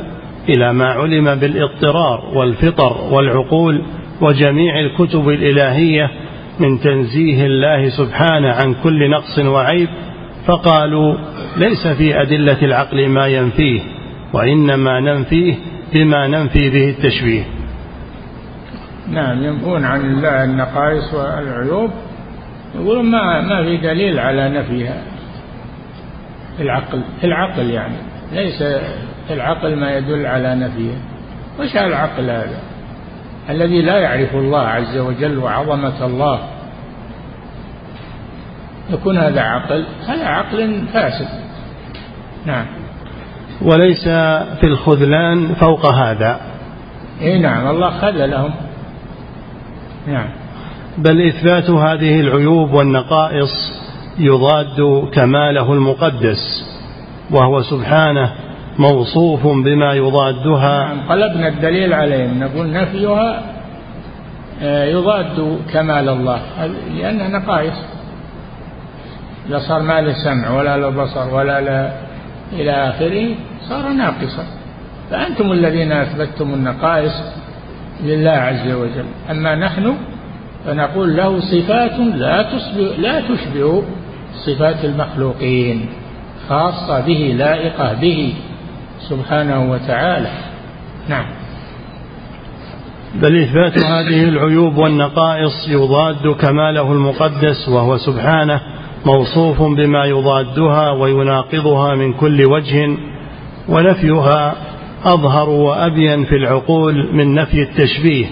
[0.50, 3.84] إلى ما علم بالإضطرار والفطر والعقول
[4.22, 6.12] وجميع الكتب الإلهية
[6.60, 9.90] من تنزيه الله سبحانه عن كل نقص وعيب
[10.46, 11.16] فقالوا
[11.58, 13.82] ليس في أدلة العقل ما ينفيه.
[14.34, 15.56] وإنما ننفيه
[15.94, 17.44] بما ننفي به التشبيه.
[19.08, 21.92] نعم ينفون عن الله النقائص والعيوب.
[22.76, 25.04] يقولون ما ما في دليل على نفيها.
[26.60, 27.96] العقل العقل يعني
[28.32, 28.64] ليس
[29.30, 30.94] العقل ما يدل على نفيه.
[31.60, 32.60] وش العقل هذا؟
[33.50, 36.40] الذي لا يعرف الله عز وجل وعظمة الله.
[38.90, 41.28] يكون هذا عقل هذا عقل فاسد.
[42.46, 42.66] نعم.
[43.62, 44.04] وليس
[44.60, 46.40] في الخذلان فوق هذا.
[47.22, 48.52] اي نعم الله خذلهم
[50.08, 50.30] نعم.
[50.98, 53.52] بل إثبات هذه العيوب والنقائص
[54.20, 56.66] يضاد كماله المقدس
[57.32, 58.32] وهو سبحانه
[58.80, 60.86] موصوف بما يضادها.
[60.86, 63.42] نعم قلبنا الدليل عليهم نقول نفيها
[64.62, 66.40] آه، يضاد كمال الله
[66.98, 67.76] لأنها نقائص.
[69.50, 71.94] لا صار ما له سمع ولا له بصر ولا له
[72.54, 73.36] إلى آخره.
[73.70, 74.46] صار ناقصا.
[75.12, 77.14] فأنتم الذين أثبتتم النقائص
[78.04, 79.06] لله عز وجل.
[79.32, 79.96] أما نحن
[80.66, 82.46] فنقول له صفات لا
[82.98, 83.84] لا تشبه
[84.46, 85.90] صفات المخلوقين
[86.50, 88.34] خاصة به لائقة به
[89.10, 90.30] سبحانه وتعالى.
[91.10, 91.26] نعم.
[93.16, 98.62] بل إثبات هذه العيوب والنقائص يضاد كماله المقدس وهو سبحانه
[99.06, 102.98] موصوف بما يضادها ويناقضها من كل وجه
[103.70, 104.56] ونفيها
[105.04, 108.26] أظهر وأبين في العقول من نفي التشبيه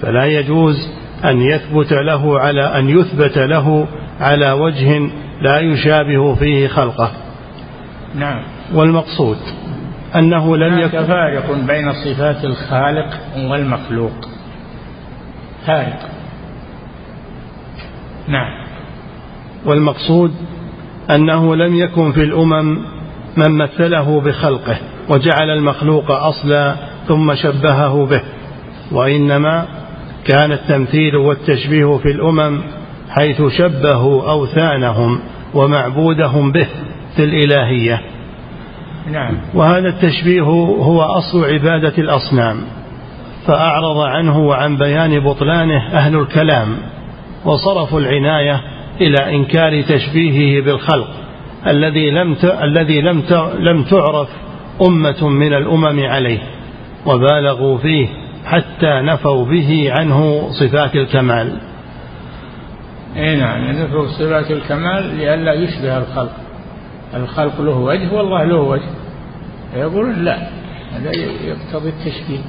[0.00, 0.76] فلا يجوز
[1.24, 3.86] أن يثبت له على أن يثبت له
[4.20, 7.10] على وجه لا يشابه فيه خلقه.
[8.14, 8.42] نعم.
[8.74, 9.36] والمقصود
[10.16, 14.28] أنه لم يكن فارق بين صفات الخالق والمخلوق.
[15.66, 16.08] فارق.
[18.28, 18.66] نعم.
[19.66, 20.34] والمقصود
[21.10, 22.91] أنه لم يكن في الأمم
[23.36, 24.76] من مثله بخلقه
[25.08, 26.76] وجعل المخلوق أصلا
[27.08, 28.20] ثم شبهه به.
[28.92, 29.66] وإنما
[30.24, 32.60] كان التمثيل والتشبيه في الأمم
[33.10, 35.20] حيث شبهوا أوثانهم
[35.54, 36.66] ومعبودهم به
[37.16, 38.00] في الإلهية.
[39.12, 39.38] نعم.
[39.54, 42.56] وهذا التشبيه هو أصل عبادة الأصنام
[43.46, 46.76] فأعرض عنه وعن بيان بطلانه أهل الكلام
[47.44, 48.60] وصرفوا العناية
[49.00, 51.08] إلى إنكار تشبيهه بالخلق.
[51.66, 53.22] الذي لم الذي لم
[53.58, 54.28] لم تعرف
[54.82, 56.38] أمة من الأمم عليه
[57.06, 58.08] وبالغوا فيه
[58.44, 61.52] حتى نفوا به عنه صفات الكمال.
[63.16, 66.32] اي نعم نفوا صفات الكمال لئلا يشبه الخلق.
[67.14, 68.90] الخلق له وجه والله له وجه.
[69.76, 70.38] يقولون لا
[70.92, 71.12] هذا
[71.44, 72.40] يقتضي التشبيه.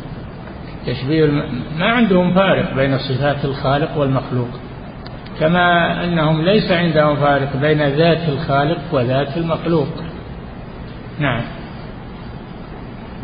[0.86, 1.26] تشبيه
[1.78, 4.49] ما عندهم فارق بين صفات الخالق والمخلوق.
[5.43, 9.87] كما أنهم ليس عندهم فارق بين ذات الخالق وذات المخلوق.
[11.19, 11.41] نعم.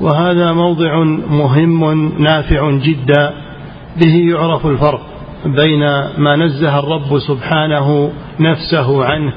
[0.01, 3.33] وهذا موضع مهم نافع جدا.
[3.97, 5.01] به يعرف الفرق
[5.45, 5.79] بين
[6.17, 9.33] ما نزه الرب سبحانه نفسه عنه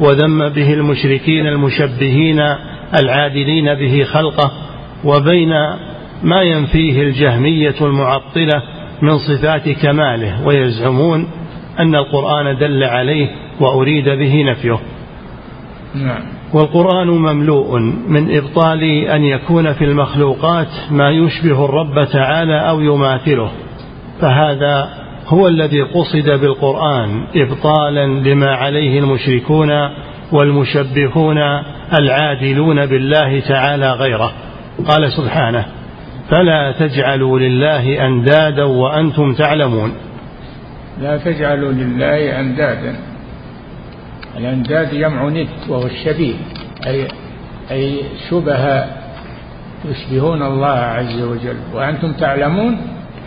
[0.00, 2.40] وذم به المشركين المشبهين
[2.98, 4.52] العادلين به خلقه
[5.04, 5.50] وبين
[6.22, 8.62] ما ينفيه الجهمية المعطلة
[9.02, 11.26] من صفات كماله ويزعمون
[11.78, 13.28] أن القرآن دل عليه
[13.60, 14.78] وأريد به نفيه.
[15.94, 16.22] نعم.
[16.54, 23.50] والقرآن مملوء من إبطال أن يكون في المخلوقات ما يشبه الرب تعالى أو يماثله.
[24.20, 24.88] فهذا
[25.28, 29.70] هو الذي قصد بالقرآن إبطالا لما عليه المشركون
[30.32, 31.38] والمشبهون
[31.98, 34.32] العادلون بالله تعالى غيره.
[34.88, 35.66] قال سبحانه
[36.30, 39.92] فلا تجعلوا لله أندادا وأنتم تعلمون.
[41.00, 42.96] لا تجعلوا لله أندادا.
[44.36, 46.34] الأنداد جمع ند وهو الشبيه
[46.86, 47.08] أي
[47.70, 48.84] أي شبه
[49.84, 51.56] يشبهون الله عز وجل.
[51.74, 52.78] وأنتم تعلمون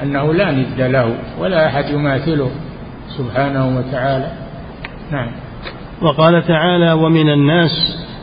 [0.04, 2.52] أنه لا ند له ولا أحد يماثله
[3.18, 4.32] سبحانه وتعالى.
[5.12, 5.32] نعم.
[6.02, 7.72] وقال تعالى ومن الناس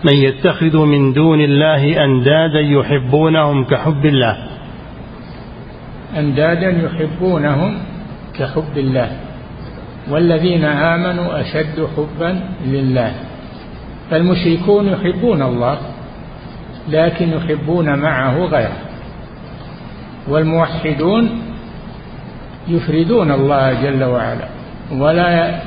[0.05, 4.37] من يتخذ من دون الله أندادا يحبونهم كحب الله.
[6.19, 7.79] أندادا يحبونهم
[8.39, 9.24] كحب الله.
[10.11, 13.13] والذين آمنوا أشد حبا لله.
[14.11, 15.79] فالمشركون يحبون الله
[16.89, 18.77] لكن يحبون معه غيره.
[20.29, 21.43] والموحدون
[22.69, 24.49] يفردون الله جل وعلا
[24.93, 25.61] ولا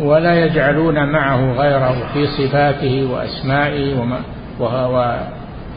[0.00, 4.18] ولا يجعلون معه غيره في صفاته وأسمائه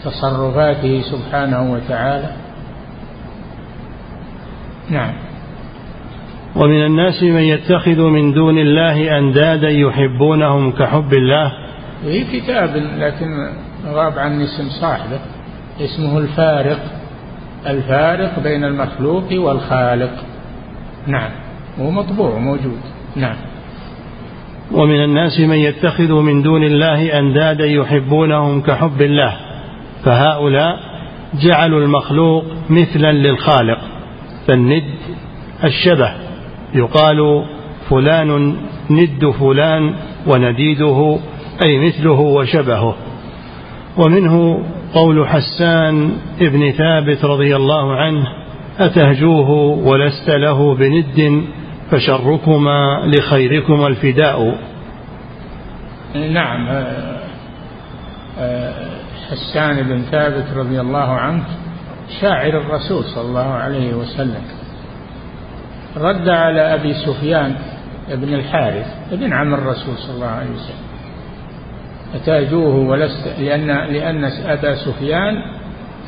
[0.03, 2.30] وتصرفاته سبحانه وتعالى.
[4.89, 5.22] نعم.
[6.55, 11.51] ومن الناس من يتخذ من دون الله أندادا يحبونهم كحب الله.
[12.03, 13.49] في كتاب لكن
[13.85, 15.19] غاب عن اسم صاحبه
[15.81, 16.79] اسمه الفارق.
[17.67, 20.11] الفارق بين المخلوق والخالق.
[21.07, 21.31] نعم
[21.79, 22.79] هو مطبوع موجود.
[23.15, 23.35] نعم.
[24.71, 29.33] ومن الناس من يتخذ من دون الله أندادا يحبونهم كحب الله.
[30.05, 30.79] فهؤلاء
[31.43, 33.79] جعلوا المخلوق مثلا للخالق
[34.47, 34.83] فالند
[35.63, 36.22] الشبه.
[36.76, 37.45] يقال
[37.89, 38.55] فلان
[38.89, 39.95] ند فلان
[40.28, 41.17] ونديده
[41.65, 42.95] أي مثله وشبهه.
[43.97, 44.63] ومنه
[44.93, 46.11] قول حسان
[46.41, 48.24] ابن ثابت رضي الله عنه
[48.80, 49.49] أتهجوه
[49.88, 51.43] ولست له بند
[51.91, 54.57] فشركما لخيركما الفداء.
[56.15, 57.19] نعم آه،
[58.39, 58.74] آه،
[59.30, 61.43] حسان بن ثابت رضي الله عنه
[62.21, 64.62] شاعر الرسول صلى الله عليه وسلم.
[65.97, 67.55] رد على أبي سفيان
[68.09, 70.83] بن الحارث ابن عم الرسول صلى الله عليه وسلم.
[72.15, 75.35] أتاجوه ولست لأن لأن أبا سفيان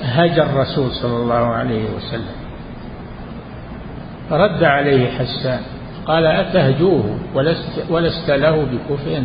[0.01, 2.35] هجى الرسول صلى الله عليه وسلم.
[4.31, 5.59] رد عليه حسان
[6.05, 9.23] قال أتهجوه ولست, ولست له بكفء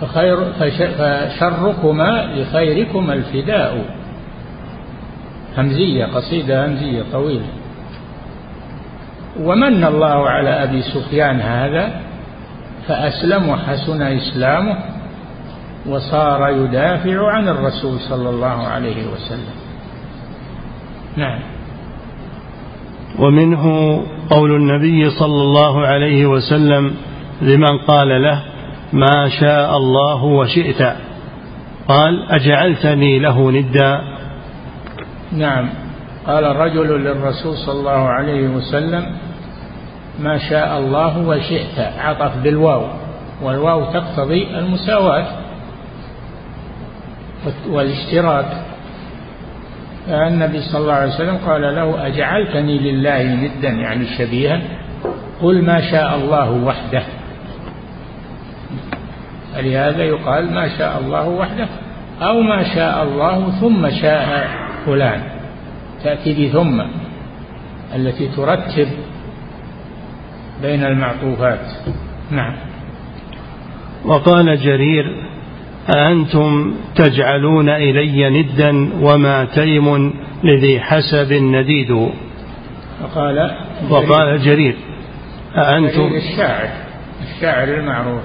[0.00, 0.52] فخير
[0.98, 3.84] فشركما لخيركما الفداء.
[5.58, 7.46] همزية قصيدة همزية طويلة.
[9.38, 12.00] ومن الله على أبي سفيان هذا
[12.88, 14.76] فأسلم وحسن إسلامه
[15.86, 19.54] وصار يدافع عن الرسول صلى الله عليه وسلم.
[21.16, 21.40] نعم.
[23.18, 23.96] ومنه
[24.30, 26.94] قول النبي صلى الله عليه وسلم
[27.42, 28.42] لمن قال له
[28.92, 30.82] ما شاء الله وشئت
[31.88, 34.00] قال أجعلتني له ندا.
[35.32, 35.68] نعم.
[36.26, 39.16] قال رجل للرسول صلى الله عليه وسلم
[40.20, 42.86] ما شاء الله وشئت عطف بالواو
[43.42, 45.26] والواو تقتضي المساواة
[47.68, 48.46] والاشتراك.
[50.08, 54.60] النبي صلى الله عليه وسلم قال له أجعلتني لله ندا يعني شبيها؟
[55.42, 57.02] قل ما شاء الله وحده.
[59.54, 61.66] فلهذا يقال ما شاء الله وحده
[62.22, 64.48] أو ما شاء الله ثم شاء
[64.86, 65.39] فلان.
[66.04, 66.80] تأتي بثم
[67.94, 68.88] التي ترتب
[70.62, 71.66] بين المعطوفات.
[72.30, 72.56] نعم.
[74.04, 75.04] وقال جرير
[75.96, 80.12] أأنتم تجعلون إلي ندا وما تيم
[80.44, 81.90] لذي حسب نديد.
[83.02, 83.50] وقال
[83.90, 84.76] وقال جرير
[85.56, 86.68] أأنتم الشاعر
[87.22, 88.22] الشاعر المعروف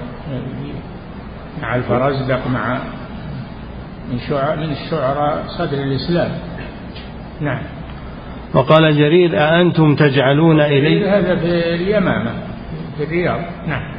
[1.62, 2.78] مع الفرزدق مع
[4.12, 6.30] من شعراء من الشعراء صدر الإسلام.
[7.40, 7.62] نعم.
[8.54, 12.30] وقال جرير أأنتم تجعلون إلي هذا في اليمامة
[12.98, 13.40] في الرياض.
[13.68, 13.96] نعم.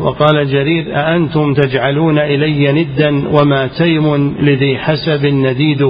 [0.00, 5.82] وقال جرير أأنتم تجعلون إلي ندا وما تيم لذي حسب نديد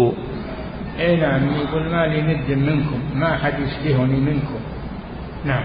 [1.01, 4.61] أي نعم يقول ما لي ند منكم ما أحد يشبهني منكم.
[5.45, 5.65] نعم.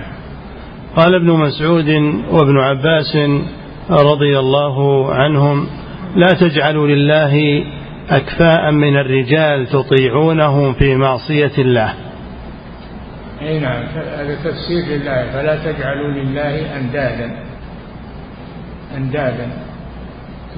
[0.96, 1.90] قال ابن مسعود
[2.32, 3.18] وابن عباس
[3.90, 5.68] رضي الله عنهم
[6.16, 7.64] لا تجعلوا لله
[8.10, 11.94] أكفاء من الرجال تطيعونهم في معصية الله.
[13.42, 13.84] أي نعم
[14.18, 17.44] هذا تفسير لله فلا تجعلوا لله أندادا.
[18.98, 19.48] أندادا.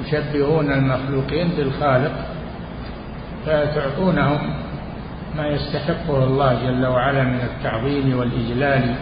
[0.04, 2.12] تشبهون المخلوقين بالخالق
[3.46, 4.54] فتعطونهم
[5.38, 8.96] ما يستحقه الله جل وعلا من التعظيم والإجلال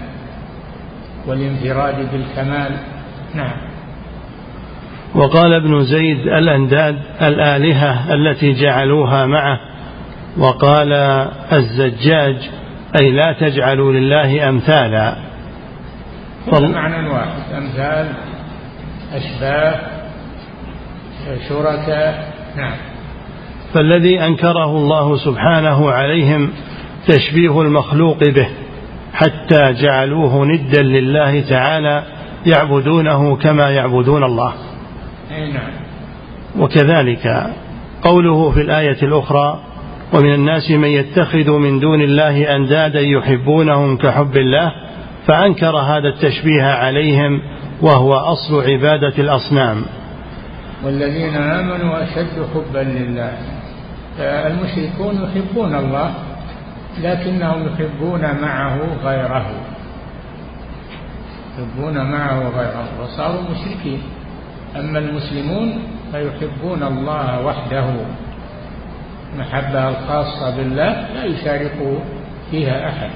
[1.28, 2.78] والانفراد بالكمال.
[3.36, 3.69] نعم.
[5.16, 9.60] وقال ابن زيد الأنداد الآلهة التي جعلوها معه
[10.38, 10.94] وقال
[11.54, 12.36] الزجاج
[13.02, 15.16] أي لا تجعلوا لله أمثالا.
[16.52, 16.72] فال...
[16.72, 18.08] معنى واحد أمثال
[19.14, 19.76] أشباه
[21.50, 22.76] شركاء نعم.
[23.74, 26.50] فالذي أنكره الله سبحانه عليهم
[27.08, 28.48] تشبيه المخلوق به
[29.14, 32.04] حتى جعلوه ندا لله تعالى
[32.46, 34.54] يعبدونه كما يعبدون الله.
[36.60, 37.54] وكذلك
[38.02, 39.60] قوله في الآية الأخرى
[40.14, 44.72] ومن الناس من يتخذ من دون الله أندادا يحبونهم كحب الله
[45.28, 47.42] فأنكر هذا التشبيه عليهم
[47.82, 49.86] وهو أصل عبادة الأصنام.
[50.86, 53.32] والذين آمنوا أشد حبا لله.
[54.20, 56.14] المشركون يحبون الله
[57.04, 59.46] لكنهم يحبون معه غيره.
[61.60, 64.02] يحبون معه غيره وصاروا مشركين.
[64.76, 67.86] أما المسلمون فيحبون الله وحده.
[69.38, 72.02] محبة الخاصة بالله لا يشارك
[72.52, 73.10] فيها أحد.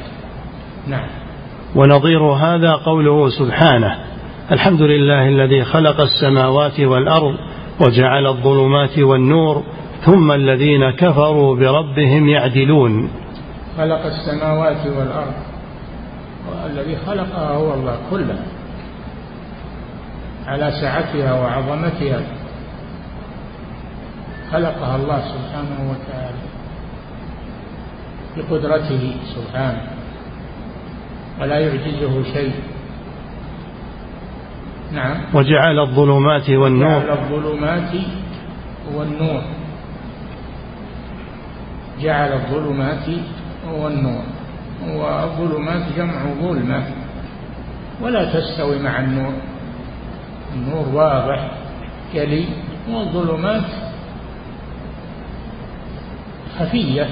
[0.88, 1.08] نعم.
[1.76, 4.00] ونظير هذا قوله سبحانه
[4.52, 7.36] الحمد لله الذي خلق السماوات والأرض
[7.80, 9.64] وجعل الظلمات والنور
[10.06, 13.10] ثم الذين كفروا بربهم يعدلون.
[13.78, 15.34] خلق السماوات والأرض.
[16.52, 18.53] والذي خلقها هو الله كلها
[20.48, 22.22] على سعتها وعظمتها.
[24.52, 26.44] خلقها الله سبحانه وتعالى
[28.38, 29.82] بقدرته سبحانه
[31.42, 32.54] ولا يعجزه شيء.
[34.92, 35.18] نعم.
[35.34, 37.00] وجعل الظلمات والنور.
[37.00, 37.92] جعل الظلمات
[38.94, 39.42] والنور.
[42.02, 43.08] جعل الظلمات
[43.72, 44.24] والنور.
[44.88, 46.84] والظلمات جمع ظلمة
[48.02, 49.53] ولا تستوي مع النور.
[50.56, 51.52] النور واضح
[52.14, 52.46] جلي
[52.90, 53.64] والظلمات
[56.60, 57.08] خفية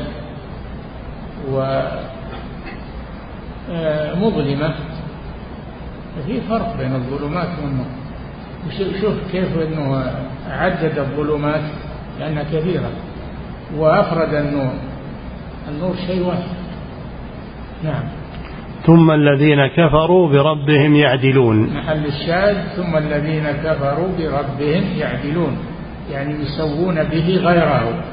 [3.70, 4.74] ومظلمة
[6.26, 7.86] في فرق بين الظلمات والنور.
[9.02, 10.14] شوف كيف إنه
[10.50, 11.62] عدد الظلمات
[12.20, 12.92] لأنها كثيره
[13.78, 14.74] وافرد النور.
[15.70, 16.44] النور شيء واحد.
[17.84, 18.04] نعم.
[18.86, 21.74] ثم الذين كفروا بربهم يعدلون.
[21.74, 25.58] محل الشاهد ثم الذين كفروا بربهم يعدلون
[26.12, 28.04] يعني يسوون به غيره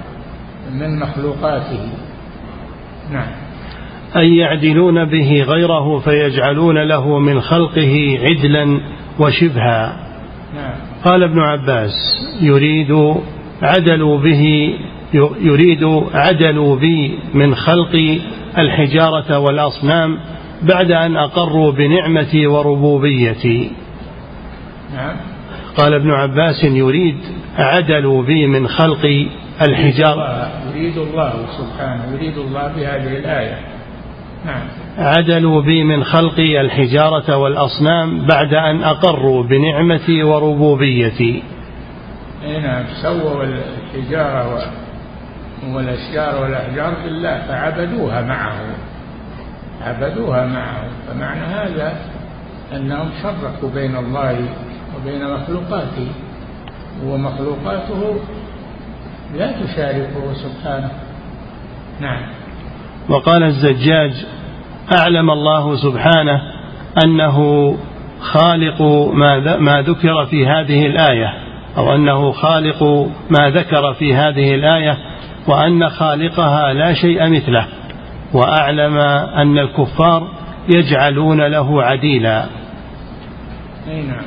[0.73, 1.89] من مخلوقاته.
[3.13, 3.29] نعم.
[4.17, 8.81] أي يعدلون به غيره فيجعلون له من خلقه عدلا
[9.21, 9.97] وشبها.
[10.55, 10.75] نعم.
[11.05, 11.93] قال ابن عباس
[12.41, 13.15] يريد
[13.63, 14.75] عدلوا به
[15.41, 18.21] يريد عدلوا بي من خلق
[18.59, 20.19] الحجارة والأصنام
[20.63, 23.71] بعد أن أقروا بنعمتي وربوبيتي.
[24.95, 25.17] نعم.
[25.77, 27.19] قال ابن عباس يريد
[27.57, 29.29] عدلوا بي من خلق
[29.69, 30.51] الحجارة.
[30.75, 33.59] يريد الله سبحانه يريد الله بهذه الآية.
[34.47, 34.63] نعم.
[34.99, 41.43] عدلوا بي من خلقي الحجارة والأصنام بعد أن أقروا بنعمتي وربوبيتي.
[42.63, 42.85] نعم.
[43.03, 44.63] سووا الحجارة
[45.75, 48.61] والأشجار والأحجار بالله فعبدوها معه.
[49.87, 50.85] عبدوها معه.
[51.07, 51.97] فمعنى هذا
[52.77, 54.49] أنهم شركوا بين الله
[54.97, 56.09] وبين مخلوقاته
[57.05, 58.17] ومخلوقاته
[59.35, 60.91] لا تشاركه سبحانه.
[62.01, 62.23] نعم.
[63.09, 64.13] وقال الزجاج
[64.93, 66.41] أعلم الله سبحانه
[67.05, 67.77] أنه
[68.21, 71.33] خالق ما ما ذكر في هذه الآية
[71.77, 72.83] أو أنه خالق
[73.31, 74.99] ما ذكر في هذه الآية
[75.49, 77.67] وأن خالقها لا شيء مثله.
[78.33, 78.97] وأعلم
[79.37, 80.29] أن الكفار
[80.75, 82.47] يجعلون له عديلا.
[83.87, 84.23] نعم.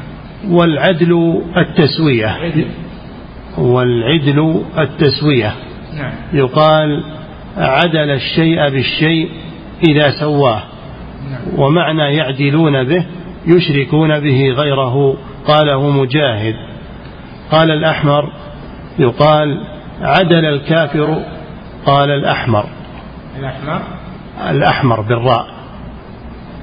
[0.49, 2.37] والعدل التسوية.
[3.57, 5.53] والعدل التسوية.
[5.97, 6.13] نعم.
[6.33, 7.03] يقال
[7.57, 9.29] عدل الشيء بالشيء
[9.89, 10.63] إذا سواه.
[11.31, 11.59] نعم.
[11.59, 13.05] ومعنى يعدلون به
[13.47, 15.17] يشركون به غيره.
[15.47, 16.55] قاله مجاهد.
[17.51, 18.29] قال الأحمر
[18.99, 19.61] يقال
[20.01, 21.23] عدل الكافر
[21.85, 22.80] قال الأحمر.
[23.39, 23.81] الأحمر؟
[24.49, 25.47] الأحمر بالراء.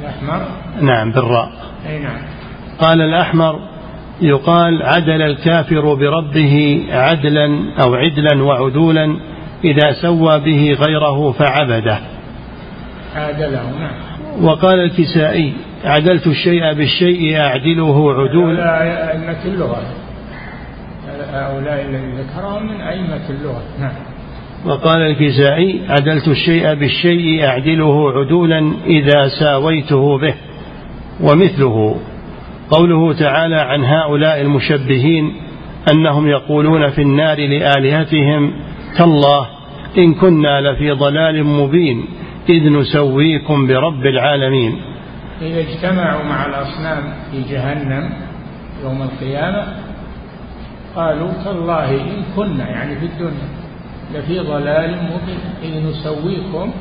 [0.01, 0.47] الأحمر؟
[0.81, 1.53] نعم بالراء.
[1.89, 2.19] أي نعم.
[2.81, 3.59] قال الأحمر
[4.21, 9.17] يقال عدل الكافر بربه عدلا أو عدلا وعدولا
[9.65, 11.99] إذا سوى به غيره فعبده.
[13.17, 14.45] عادله نعم.
[14.45, 15.53] وقال الكسائي
[15.85, 19.83] عدلت الشيء بالشيء أعدله عدولا أئمة اللغة.
[21.33, 24.08] هؤلاء الذين ذكرهم من أئمة اللغة نعم.
[24.65, 30.35] وقال الكسائي عدلت الشيء بالشيء أعدله عدولا إذا ساويته به
[31.21, 31.97] ومثله.
[32.71, 35.33] قوله تعالى عن هؤلاء المشبهين
[35.93, 38.53] أنهم يقولون في النار لآلهتهم
[38.99, 39.47] تالله
[39.99, 42.05] إن كنا لفي ضلال مبين
[42.49, 44.81] إذ نسويكم برب العالمين.
[45.43, 48.11] إذا اجتمعوا مع الأصنام في جهنم
[48.85, 49.67] يوم القيامة
[50.97, 53.68] قالوا تالله إن كنا يعني في الدنيا.
[54.15, 55.39] لفي ضلال مبين.
[55.63, 56.73] إذ نسويكم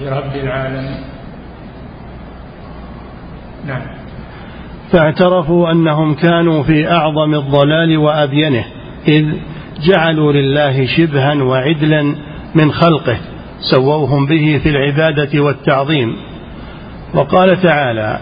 [0.00, 1.00] برب العالمين.
[3.66, 3.82] نعم.
[4.92, 8.64] فاعترفوا أنهم كانوا في أعظم الضلال وأبينه
[9.08, 9.26] إذ
[9.82, 12.02] جعلوا لله شبها وعدلا
[12.54, 13.18] من خلقه
[13.74, 16.16] سووهم به في العبادة والتعظيم.
[17.14, 18.18] وقال تعالى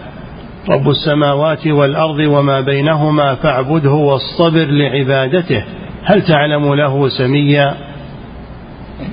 [0.69, 5.63] رب السماوات والأرض وما بينهما فاعبده واصطبر لعبادته.
[6.03, 7.88] هل تعلم له سميا؟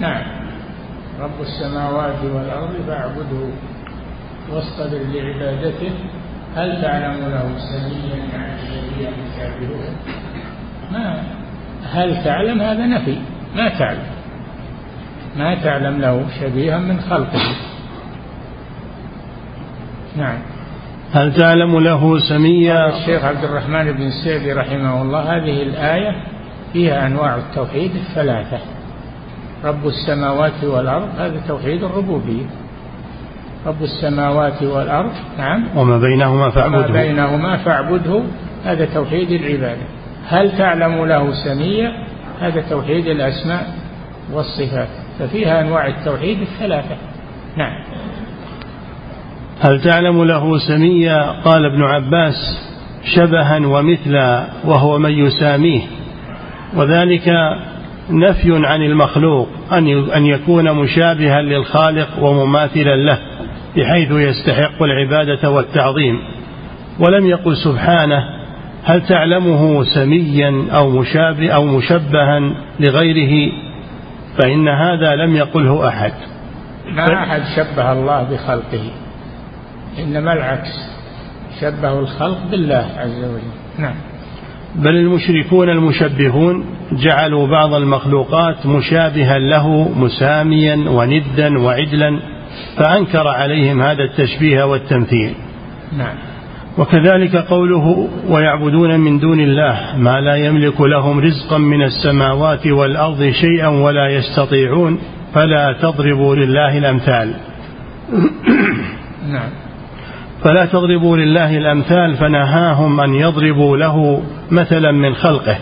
[0.00, 0.22] نعم.
[1.20, 3.48] رب السماوات والأرض فاعبده
[4.52, 5.90] واصطبر لعبادته.
[6.56, 9.94] هل تعلم له سميا يعني سميا مشابهه
[10.92, 11.22] ما
[11.92, 13.16] هل تعلم؟ هذا نفي.
[13.56, 14.06] ما تعلم.
[15.36, 17.40] ما تعلم له شبيها من خلقه.
[20.16, 20.38] نعم.
[21.12, 26.22] هل تعلم له سميا؟ الشيخ عبد الرحمن بن سعدي رحمه الله هذه الآية
[26.72, 28.58] فيها أنواع التوحيد الثلاثة.
[29.66, 32.46] رب السماوات والأرض هذا توحيد الربوبية.
[33.66, 35.64] رب السماوات والأرض نعم.
[35.76, 36.78] وما بينهما فاعبده.
[36.78, 38.22] وما بينهما فاعبده
[38.64, 39.86] هذا توحيد العبادة.
[40.28, 41.92] هل تعلم له سميا
[42.40, 43.66] هذا توحيد الأسماء
[44.32, 44.88] والصفات.
[45.18, 46.96] ففيها أنواع التوحيد الثلاثة.
[47.56, 47.82] نعم.
[49.60, 52.34] هل تعلم له سميا قال ابن عباس
[53.14, 55.82] شبها ومثلا وهو من يساميه.
[56.76, 57.28] وذلك
[58.10, 59.48] نفي عن المخلوق
[60.16, 63.18] أن يكون مشابها للخالق ومماثلا له
[63.76, 66.18] بحيث يستحق العبادة والتعظيم.
[67.00, 68.24] ولم يقل سبحانه
[68.84, 72.40] هل تعلمه سميا أو مشابه أو مشبها
[72.80, 73.52] لغيره؟
[74.38, 76.12] فإن هذا لم يقله أحد.
[76.90, 78.90] ما أحد شبه الله بخلقه.
[79.98, 80.96] إنما العكس
[81.60, 83.82] شبه الخلق بالله عز وجل.
[83.82, 83.94] نعم.
[84.76, 92.20] بل المشركون المشبهون جعلوا بعض المخلوقات مشابها له مساميا وندا وعدلا
[92.76, 95.34] فأنكر عليهم هذا التشبيه والتمثيل.
[95.98, 96.14] نعم.
[96.78, 103.68] وكذلك قوله ويعبدون من دون الله ما لا يملك لهم رزقا من السماوات والأرض شيئا
[103.68, 104.98] ولا يستطيعون
[105.34, 107.34] فلا تضربوا لله الأمثال.
[109.32, 109.65] نعم.
[110.46, 115.56] فلا تضربوا لله الأمثال فنهاهم أن يضربوا له مثلا من خلقه.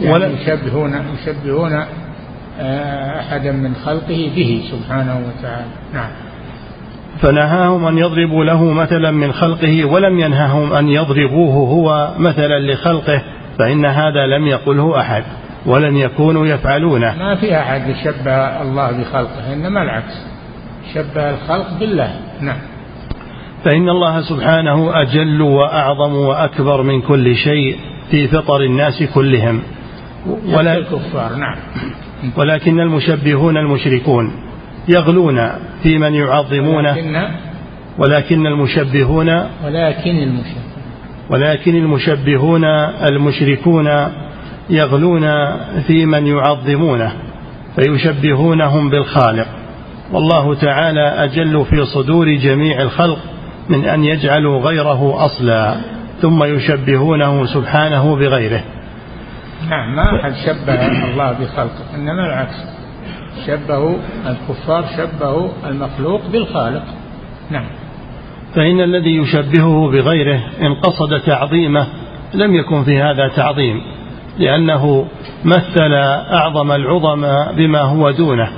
[0.00, 1.72] يعني ولا يشبهون يشبهون
[2.60, 5.66] آه، أحدا من خلقه به سبحانه وتعالى.
[5.94, 6.10] نعم.
[7.20, 13.22] فنهاهم أن يضربوا له مثلا من خلقه ولم ينههم أن يضربوه هو مثلا لخلقه
[13.58, 15.22] فإن هذا لم يقله أحد
[15.66, 17.14] ولم يكونوا يفعلونه.
[17.18, 20.14] ما في أحد يشبه الله بخلقه إنما العكس
[20.94, 22.10] شبه الخلق بالله.
[22.40, 22.75] نعم.
[23.66, 27.76] فإن الله سبحانه أجل وأعظم وأكبر من كل شيء
[28.10, 29.62] في فطر الناس كلهم.
[30.48, 31.56] ولا الكفار نعم.
[32.36, 34.32] ولكن المشبهون المشركون
[34.88, 35.50] يغلون
[35.82, 36.96] في من يعظمونه.
[37.98, 39.28] ولكن, المشبهون
[39.64, 40.66] ولكن المشبهون
[41.30, 42.64] ولكن المشبهون
[43.10, 43.88] المشركون
[44.70, 45.26] يغلون
[45.86, 47.12] في من يعظمونه
[47.76, 49.46] فيشبهونهم بالخالق.
[50.12, 53.18] والله تعالى أجل في صدور جميع الخلق
[53.68, 55.76] من أن يجعلوا غيره أصلا
[56.22, 58.64] ثم يشبهونه سبحانه بغيره.
[59.70, 62.76] نعم ما أحد شبه الله بخلقه إنما العكس.
[63.46, 63.96] شبهوا
[64.26, 66.84] الكفار شبهوا المخلوق بالخالق.
[67.50, 67.66] نعم.
[68.54, 71.86] فإن الذي يشبهه بغيره إن قصد تعظيمه
[72.34, 73.80] لم يكن في هذا تعظيم
[74.38, 75.06] لأنه
[75.44, 75.94] مثل
[76.32, 78.48] أعظم العظماء بما هو دونه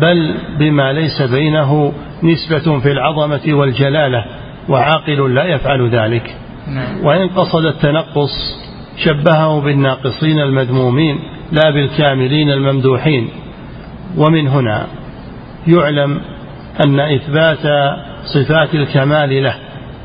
[0.00, 1.92] بل بما ليس بينه
[2.22, 4.24] نسبة في العظمة والجلالة.
[4.68, 6.34] وعاقل لا يفعل ذلك.
[6.68, 7.04] نعم.
[7.04, 8.30] وإن قصد التنقص
[8.96, 11.18] شبهه بالناقصين المذمومين
[11.52, 13.28] لا بالكاملين الممدوحين.
[14.16, 14.86] ومن هنا
[15.66, 16.20] يعلم
[16.84, 17.94] أن إثبات
[18.24, 19.54] صفات الكمال له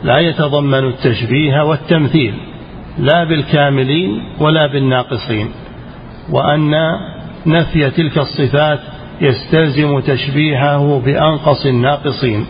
[0.03, 2.34] لا يتضمن التشبيه والتمثيل
[2.99, 5.51] لا بالكاملين ولا بالناقصين.
[6.32, 6.72] وأن
[7.45, 8.80] نفي تلك الصفات
[9.22, 12.45] يستلزم تشبيهه بأنقص الناقصين.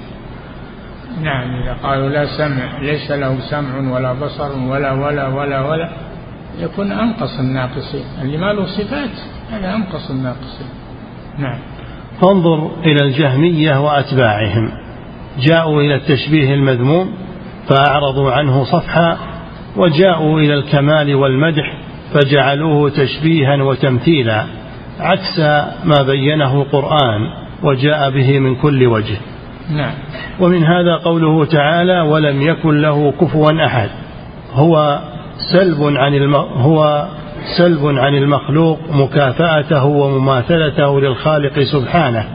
[1.22, 5.90] نعم إذا قالوا لا سمع ليس له سمع ولا بصر ولا ولا ولا ولا
[6.60, 8.06] يكون أنقص الناقصين.
[8.22, 9.10] اللي ما له صفات
[9.52, 10.68] هذا أنقص الناقصين.
[11.38, 11.60] نعم.
[12.22, 14.72] فانظر إلى الجهمية وأتباعهم.
[15.40, 17.14] جاءوا إلى التشبيه المذموم
[17.70, 19.18] فأعرضوا عنه صفحا
[19.78, 21.78] وجاءوا إلى الكمال والمدح
[22.14, 24.46] فجعلوه تشبيها وتمثيلا
[25.00, 25.40] عكس
[25.84, 27.22] ما بينه القرآن
[27.64, 29.18] وجاء به من كل وجه.
[29.70, 29.94] نعم.
[30.40, 33.90] ومن هذا قوله تعالى ولم يكن له كفوا أحد.
[34.54, 35.00] هو
[35.54, 36.36] سلب عن الم...
[36.36, 37.08] هو
[37.58, 42.26] سلب عن المخلوق مكافأته ومماثلته للخالق سبحانه.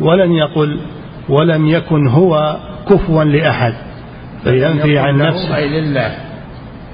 [0.00, 0.80] ولم يقل
[1.28, 2.56] ولم يكن هو
[2.90, 3.74] كفوا لأحد.
[4.44, 5.56] فينفي عن نفسه.
[5.56, 6.14] أي لله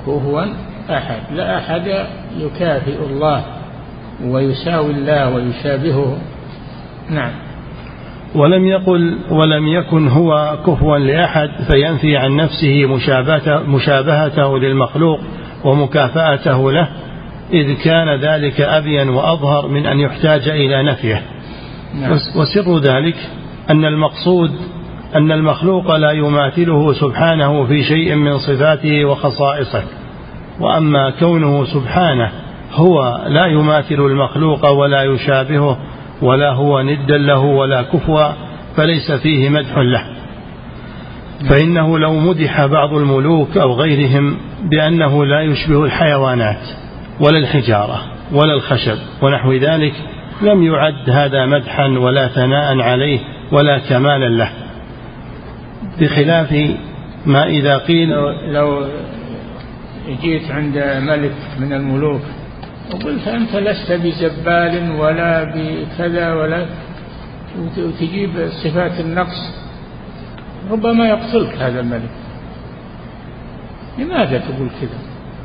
[0.07, 0.45] كفوا
[0.91, 1.21] أحد.
[1.35, 2.07] لا أحد
[2.39, 3.45] يكافئ الله
[4.25, 6.19] ويساوي الله ويشابهه.
[7.11, 7.44] نعم.
[8.35, 12.87] ولم يقل ولم يكن هو كفوا لأحد فينفي عن نفسه
[13.67, 15.21] مشابهته للمخلوق
[15.65, 16.89] ومكافأته له
[17.53, 21.23] إذ كان ذلك أبين وأظهر من أن يحتاج إلى نفيه
[22.01, 22.13] نعم.
[22.13, 23.17] وسر ذلك
[23.71, 24.51] أن المقصود
[25.15, 29.83] أن المخلوق لا يماثله سبحانه في شيء من صفاته وخصائصه
[30.61, 32.33] وأما كونه سبحانه
[32.73, 35.79] هو لا يماثل المخلوق ولا يشابهه
[36.23, 38.33] ولا هو ندا له ولا كفوا
[38.77, 40.05] فليس فيه مدح له.
[41.51, 44.37] فإنه لو مدح بعض الملوك أو غيرهم
[44.71, 46.69] بأنه لا يشبه الحيوانات
[47.21, 48.03] ولا الحجارة
[48.33, 49.95] ولا الخشب ونحو ذلك
[50.43, 53.19] لم يعد هذا مدحا ولا ثناء عليه
[53.53, 54.51] ولا كمالا له.
[56.01, 56.71] بخلاف
[57.27, 58.09] ما إذا قيل
[58.49, 58.87] لو
[60.23, 62.23] جيت عند ملك من الملوك
[62.93, 66.67] وقلت أنت لست بجبال ولا بكذا ولا
[67.79, 69.55] وتجيب صفات النقص.
[70.71, 72.11] ربما يقتلك هذا الملك.
[73.99, 74.99] لماذا تقول كذا؟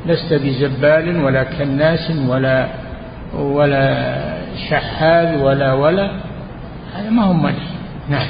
[0.06, 2.66] لست بجبال ولا كناس ولا
[3.34, 3.86] ولا
[4.70, 6.10] شحاذ ولا ولا.
[6.94, 7.66] هذا ما هو مدح
[8.08, 8.28] نعم.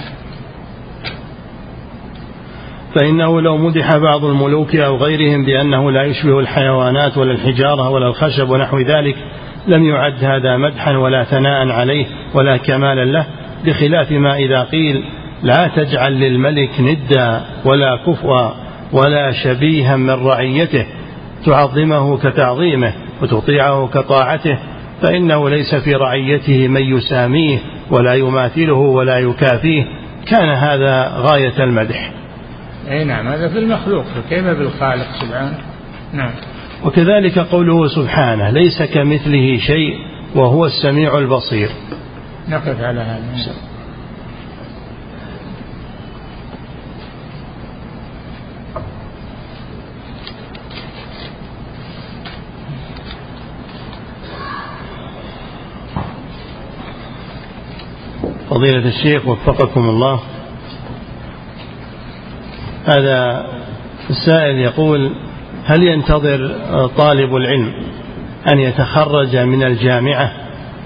[2.94, 8.50] فإنه لو مدح بعض الملوك أو غيرهم بأنه لا يشبه الحيوانات ولا الحجارة ولا الخشب
[8.50, 9.16] ونحو ذلك
[9.68, 13.26] لم يعد هذا مدحا ولا ثناء عليه ولا كمالا له
[13.64, 15.04] بخلاف ما إذا قيل
[15.42, 18.50] لا تجعل للملك ندا ولا كفوا
[18.92, 20.86] ولا شبيها من رعيته
[21.46, 24.58] تعظمه كتعظيمه وتطيعه كطاعته
[25.02, 27.58] فإنه ليس في رعيته من يساميه
[27.90, 29.84] ولا يماثله ولا يكافيه
[30.30, 32.19] كان هذا غاية المدح.
[32.90, 35.58] أي نعم هذا في المخلوق فكيف بالخالق سبحانه؟
[36.12, 36.32] نعم.
[36.84, 39.94] وكذلك قوله سبحانه ليس كمثله شيء
[40.34, 41.70] وهو السميع البصير.
[42.48, 43.20] نقف على هذا.
[58.50, 60.29] فضيلة الشيخ وفقكم الله.
[62.86, 63.46] هذا
[64.10, 65.10] السائل يقول
[65.64, 66.50] هل ينتظر
[66.96, 67.72] طالب العلم
[68.52, 70.32] أن يتخرج من الجامعة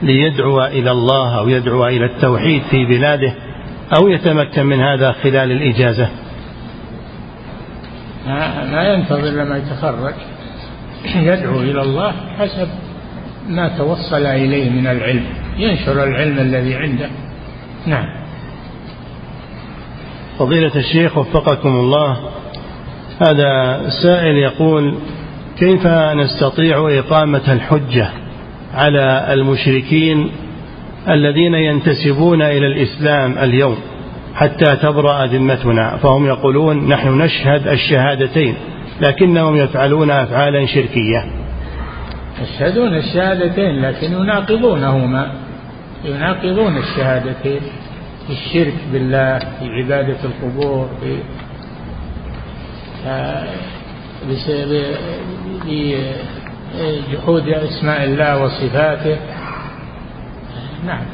[0.03, 3.35] ليدعو إلى الله أو يدعو إلى التوحيد في بلاده
[3.99, 6.09] أو يتمكن من هذا خلال الإجازة؟
[8.73, 10.15] ما ينتظر لما يتخرج
[11.17, 12.69] يدعو إلى الله حسب
[13.49, 15.25] ما توصل إليه من العلم
[15.57, 17.09] ينشر العلم الذي عنده.
[17.87, 18.24] نعم.
[20.39, 22.17] فضيلة الشيخ وفقكم الله.
[23.29, 24.95] هذا سائل يقول
[25.59, 28.09] كيف نستطيع إقامة الحجة
[28.75, 30.31] على المشركين
[31.09, 33.77] الذين ينتسبون إلى الإسلام اليوم
[34.35, 38.55] حتى تبرأ ذمتنا؟ فهم يقولون نحن نشهد الشهادتين
[39.01, 41.25] لكنهم يفعلون أفعالا شركية.
[42.43, 45.33] يشهدون الشهادتين لكن يناقضونهما.
[46.05, 47.61] يناقضون الشهادتين.
[48.27, 51.19] في الشرك بالله في عبادة القبور في
[56.75, 59.17] بجحود أسماء الله وصفاته.
[60.87, 61.05] نعم.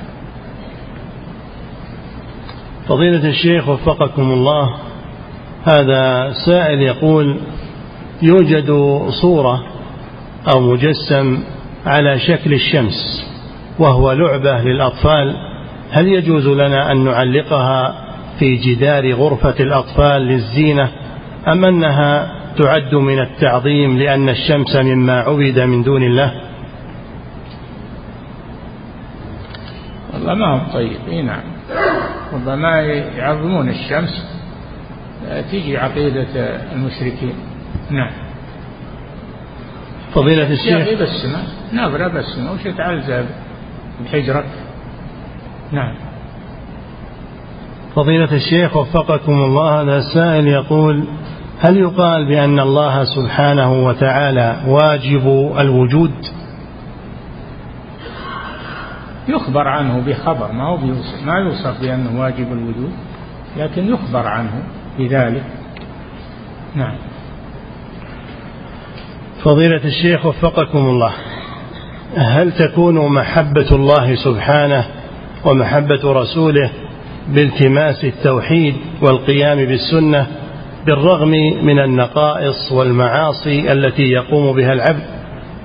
[2.89, 4.77] فضيلة الشيخ وفقكم الله
[5.65, 7.41] هذا سائل يقول
[8.23, 8.71] يوجد
[9.23, 9.63] صورة
[10.53, 11.43] أو مجسم
[11.87, 13.27] على شكل الشمس
[13.79, 15.50] وهو لعبة للأطفال
[15.91, 17.95] هل يجوز لنا أن نعلقها
[18.38, 20.88] في جدار غرفة الأطفال للزينة
[21.49, 26.41] أم أنها تعد من التعظيم لأن الشمس مما عبد من دون الله؟
[30.12, 30.97] والله ما هو طيب.
[31.09, 31.43] إي نعم.
[32.32, 32.80] ربما
[33.16, 34.41] يعظمون الشمس.
[35.51, 36.26] تيجي عقيدة
[36.72, 37.34] المشركين.
[37.91, 38.11] نعم.
[40.14, 41.03] فضيلة الشيخ.
[41.03, 43.24] بسمة نظرة بسمة وش تعلزها
[44.05, 44.45] بحجرك
[45.73, 45.95] نعم.
[47.95, 51.05] فضيلة الشيخ وفقكم الله هذا السائل يقول
[51.61, 56.12] هل يقال بأن الله سبحانه وتعالى واجب الوجود؟
[59.29, 62.93] يخبر عنه بخبر ما هو بيوصف ما يوصف بأنه واجب الوجود
[63.57, 64.62] لكن يخبر عنه
[64.99, 65.45] بذلك.
[66.75, 66.97] نعم.
[69.45, 71.12] فضيلة الشيخ وفقكم الله
[72.16, 75.00] هل تكون محبة الله سبحانه
[75.45, 76.70] ومحبة رسوله
[77.28, 80.26] بالتماس التوحيد والقيام بالسنة
[80.86, 81.30] بالرغم
[81.62, 85.03] من النقائص والمعاصي التي يقوم بها العبد.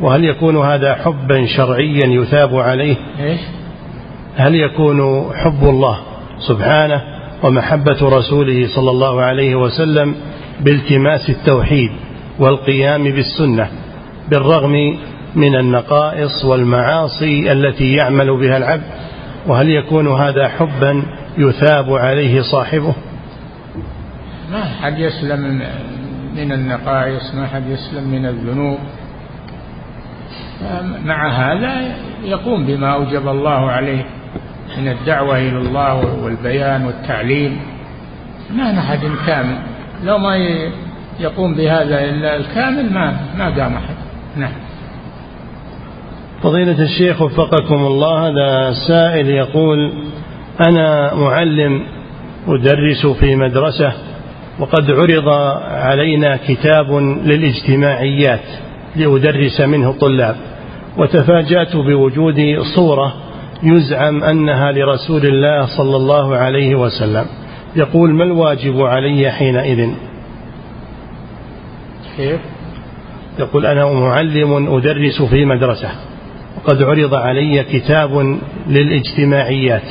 [0.02, 2.96] وهل يكون هذا حبا شرعيا يثاب عليه؟
[4.36, 6.00] هل يكون حب الله
[6.48, 7.02] سبحانه
[7.44, 10.16] ومحبة رسوله صلى الله عليه وسلم
[10.62, 11.92] بالتماس التوحيد
[12.40, 13.68] والقيام بالسنة
[14.32, 14.98] بالرغم
[15.36, 19.05] من النقائص والمعاصي التي يعمل بها العبد؟
[19.48, 21.04] وهل يكون هذا حبا
[21.38, 22.96] يثاب عليه صاحبه؟
[24.52, 25.62] ما حد يسلم
[26.36, 28.78] من النقائص ما حد يسلم من الذنوب.
[31.06, 34.06] مع هذا يقوم بما أوجب الله عليه
[34.78, 37.60] من الدعوة إلى الله والبيان والتعليم.
[38.56, 39.58] ما أحد كامل.
[40.04, 40.36] لو ما
[41.20, 43.96] يقوم بهذا إلا الكامل ما ما قام أحد.
[44.36, 44.54] نعم.
[46.46, 49.94] فضيلة الشيخ وفقكم الله هذا سائل يقول
[50.70, 51.82] أنا معلم
[52.48, 53.94] أدرس في مدرسة
[54.60, 55.30] وقد عرض
[55.64, 56.92] علينا كتاب
[57.26, 58.44] للاجتماعيات
[58.96, 60.36] لأدرس منه الطلاب
[60.98, 62.40] وتفاجأت بوجود
[62.76, 63.14] صورة
[63.64, 67.26] يزعم أنها لرسول الله صلى الله عليه وسلم.
[67.76, 69.90] يقول ما الواجب علي حينئذ؟
[72.18, 72.40] كيف؟
[73.40, 75.90] يقول أنا معلم أدرس في مدرسة.
[76.58, 79.88] وقد عرض علي كتاب للاجتماعيات.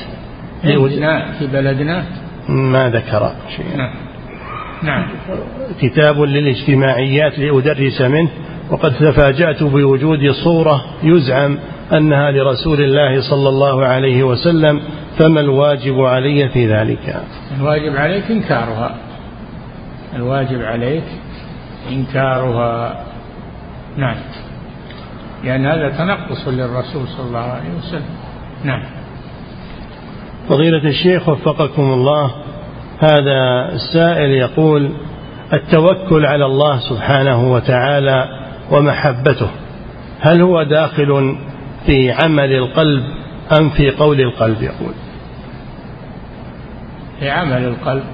[1.39, 2.05] في بلدنا؟
[2.49, 3.77] ما ذكر شيئا.
[3.77, 3.95] نعم.
[4.83, 5.09] نعم.
[5.81, 8.31] كتاب للاجتماعيات لأدرس منه
[8.71, 11.59] وقد تفاجأت بوجود صورة يزعم
[11.93, 14.81] أنها لرسول الله صلى الله عليه وسلم
[15.19, 17.17] فما الواجب علي في ذلك؟
[17.61, 18.95] الواجب عليك إنكارها.
[20.17, 21.05] الواجب عليك
[21.93, 23.05] إنكارها.
[23.97, 24.17] نعم.
[25.45, 28.17] لأن هذا تنقص للرسول صلى الله عليه وسلم.
[28.65, 28.83] نعم.
[30.49, 32.31] فضيلة الشيخ وفقكم الله
[32.99, 34.91] هذا السائل يقول
[35.53, 38.29] التوكل على الله سبحانه وتعالى
[38.71, 39.49] ومحبته
[40.21, 41.37] هل هو داخل
[41.87, 43.03] في عمل القلب
[43.59, 44.95] أم في قول القلب؟ يقول.
[47.21, 48.05] في عمل القلب.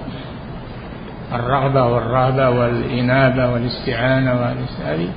[1.32, 4.54] الرغبة والرهبة والإنابة والاستعانة
[4.84, 5.08] هذه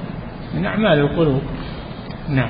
[0.53, 1.41] من أعمال القلوب.
[2.29, 2.49] نعم.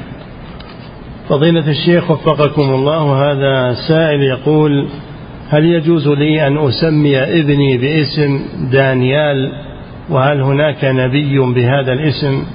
[1.30, 4.90] فضيلة الشيخ وفقكم الله هذا سائل يقول
[5.50, 9.52] هل يجوز لي أن أسمي ابني باسم دانيال؟
[10.10, 12.46] وهل هناك نبي بهذا الاسم؟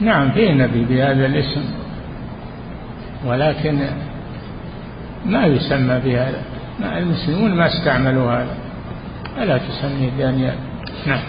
[0.00, 1.64] نعم في نبي بهذا الاسم
[3.26, 3.78] ولكن
[5.26, 6.42] ما يسمى بهذا
[6.96, 8.56] المسلمون ما استعملوا هذا
[9.42, 10.54] ألا تسمي دانيال؟
[11.06, 11.20] نعم.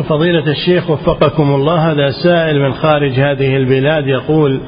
[0.00, 4.60] فضيلة الشيخ وفقكم الله هذا سائل من خارج هذه البلاد يقول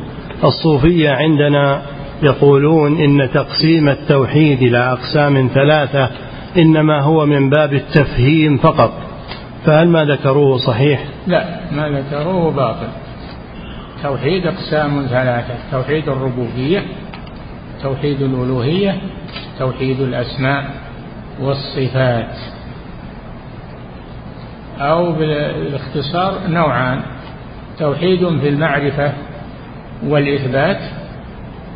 [0.44, 1.82] الصوفية عندنا
[2.22, 6.10] يقولون إن تقسيم التوحيد إلى أقسام ثلاثة
[6.56, 8.92] إنما هو من باب التفهيم فقط
[9.66, 12.88] فهل ما ذكروه صحيح؟ لا ما ذكروه باطل
[14.02, 16.82] توحيد أقسام ثلاثة توحيد الربوبية
[17.82, 18.96] توحيد الألوهية
[19.58, 20.70] توحيد الأسماء
[21.40, 22.53] والصفات
[24.80, 27.00] أو بالاختصار نوعان.
[27.78, 29.12] توحيد في المعرفة
[30.06, 30.80] والإثبات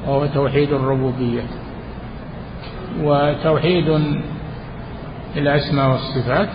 [0.06, 1.42] وهو توحيد الربوبية.
[3.02, 4.00] وتوحيد
[5.36, 6.48] الأسماء والصفات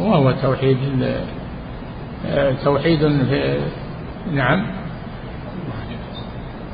[0.00, 0.78] وهو توحيد
[2.64, 3.58] توحيد في
[4.32, 4.66] نعم.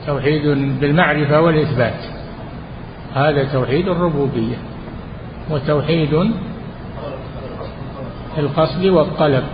[0.07, 0.47] توحيد
[0.81, 2.05] بالمعرفة والإثبات.
[3.15, 4.57] هذا توحيد الربوبية.
[5.51, 6.33] وتوحيد
[8.39, 9.45] القصد والطلب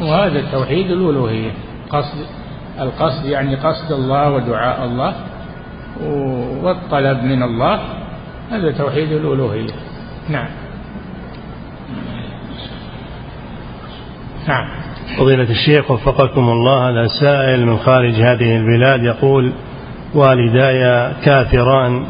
[0.00, 1.50] وهذا توحيد الألوهية.
[1.90, 2.26] قصد
[2.80, 5.14] القصد يعني قصد الله ودعاء الله
[6.62, 7.80] والطلب من الله
[8.50, 9.72] هذا توحيد الألوهية.
[10.28, 10.48] نعم.
[14.48, 14.68] نعم.
[15.18, 19.52] فضيلة الشيخ وفقكم الله هذا سائل من خارج هذه البلاد يقول
[20.14, 22.04] والداي كافران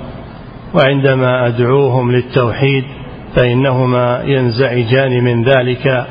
[0.75, 2.85] وعندما أدعوهم للتوحيد
[3.37, 6.07] فإنهما ينزعجان من ذلك.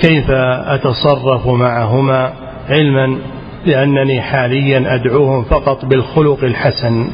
[0.00, 0.30] كيف
[0.66, 2.32] أتصرف معهما
[2.68, 3.18] علما
[3.66, 7.10] لأنني حاليا أدعوهم فقط بالخلق الحسن؟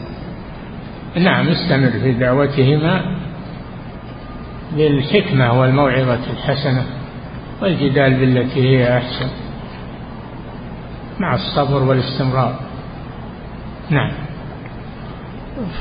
[1.16, 3.18] نعم استمر في دعوتهما
[4.76, 6.84] بالحكمة والموعظة الحسنة
[7.62, 9.28] والجدال بالتي هي أحسن
[11.20, 12.54] مع الصبر والاستمرار.
[13.90, 14.27] نعم.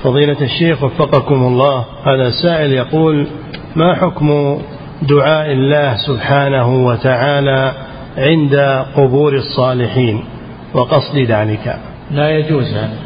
[0.03, 1.86] فضيلة الشيخ وفقكم الله.
[2.03, 3.28] هذا سائل يقول
[3.75, 4.57] ما حكم
[5.01, 7.73] دعاء الله سبحانه وتعالى
[8.17, 8.55] عند
[8.95, 10.23] قبور الصالحين؟
[10.73, 11.80] وقصد ذلك.
[12.11, 12.99] لا يجوز هذا.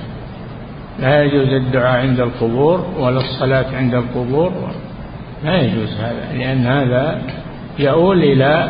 [0.99, 4.51] لا يجوز الدعاء عند القبور ولا الصلاة عند القبور.
[5.43, 7.22] لا يجوز هذا لأن هذا
[7.80, 8.69] يؤول إلى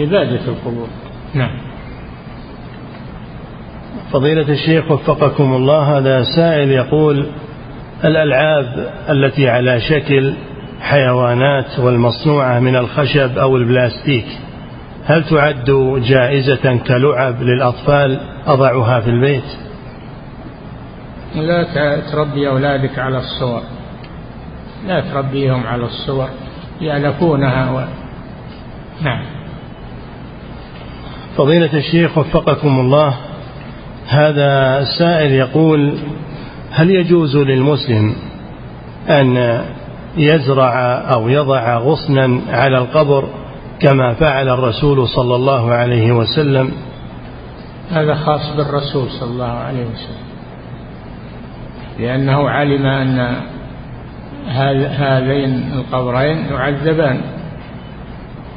[0.00, 0.88] عبادة القبور.
[1.34, 1.67] نعم.
[4.12, 7.26] فضيلة الشيخ وفقكم الله هذا سائل يقول
[8.04, 10.34] الألعاب التي على شكل
[10.80, 14.26] حيوانات والمصنوعة من الخشب أو البلاستيك
[15.04, 19.44] هل تعد جائزة كلعب للأطفال أضعها في البيت؟
[21.34, 23.62] لا تربي أولادك على الصور.
[24.86, 26.28] لا تربيهم على الصور
[26.80, 27.84] يألفونها و...
[29.04, 29.22] نعم.
[31.36, 33.14] فضيلة الشيخ وفقكم الله
[34.08, 35.98] هذا السائل يقول
[36.70, 38.14] هل يجوز للمسلم
[39.08, 39.60] أن
[40.16, 40.74] يزرع
[41.12, 43.28] أو يضع غصنا على القبر
[43.80, 46.72] كما فعل الرسول صلى الله عليه وسلم؟
[47.90, 50.28] هذا خاص بالرسول صلى الله عليه وسلم.
[51.98, 53.36] لأنه علم أن
[54.98, 57.20] هذين القبرين يعذبان.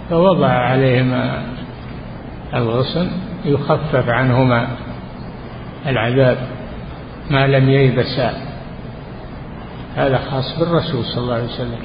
[0.10, 1.44] فوضع عليهما
[2.54, 3.08] الغصن
[3.46, 4.68] يخفف عنهما
[5.88, 6.38] العذاب
[7.30, 8.34] ما لم ييبسا
[9.96, 11.80] هذا خاص بالرسول صلى الله عليه وسلم.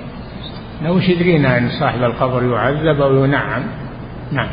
[0.85, 3.63] لو وش يدرينا أن صاحب القبر يعذب أو ينعم
[4.33, 4.49] نعم.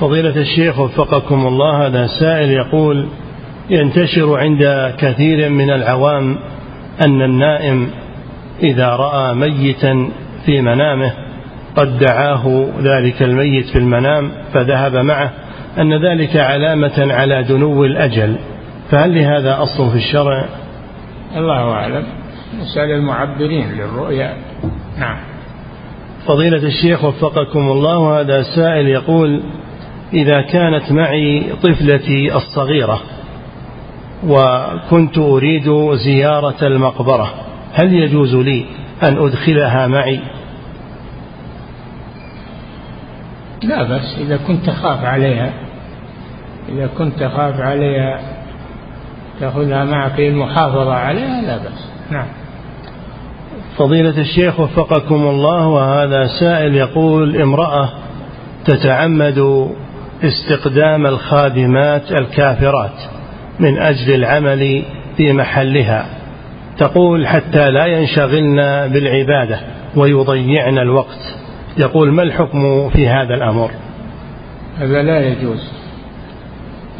[0.00, 3.08] فضيلة الشيخ وفقكم الله هذا سائل يقول
[3.70, 6.38] ينتشر عند كثير من العوام
[7.06, 7.90] أن النائم
[8.62, 10.10] إذا رأى ميتا
[10.46, 11.12] في منامه
[11.76, 15.30] قد دعاه ذلك الميت في المنام فذهب معه.
[15.78, 18.36] أن ذلك علامة على دنو الأجل.
[18.90, 20.44] فهل لهذا أصل في الشرع؟
[21.36, 22.04] الله أعلم.
[22.60, 24.36] نسأل المعبرين للرؤيا.
[24.98, 25.34] نعم.
[26.26, 29.42] فضيلة الشيخ وفقكم الله هذا سائل يقول
[30.12, 33.00] إذا كانت معي طفلتي الصغيرة
[34.26, 37.34] وكنت أريد زيارة المقبرة
[37.72, 38.66] هل يجوز لي
[39.02, 40.20] أن أدخلها معي؟
[43.62, 45.52] لا بس إذا كنت تخاف عليها.
[46.68, 48.20] إذا كنت تخاف عليها
[49.40, 52.26] تأخذها معك للمحافظة عليها لا بس نعم.
[53.78, 57.88] فضيلة الشيخ وفقكم الله وهذا سائل يقول امرأة
[58.64, 59.68] تتعمد
[60.22, 63.00] استقدام الخادمات الكافرات
[63.60, 64.82] من أجل العمل
[65.16, 66.06] في محلها
[66.78, 68.56] تقول حتى لا ينشغلن
[68.92, 69.60] بالعبادة
[69.96, 71.36] ويضيعن الوقت.
[71.78, 73.70] يقول ما الحكم في هذا الأمر؟
[74.78, 75.83] هذا لا يجوز.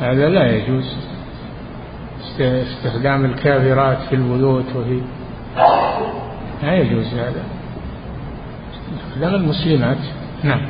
[0.00, 0.96] هذا لا يجوز.
[2.40, 5.00] استخدام الكافرات في البيوت وفي
[6.62, 7.42] لا يجوز هذا.
[8.96, 9.98] استخدام المسلمات.
[10.42, 10.60] نعم.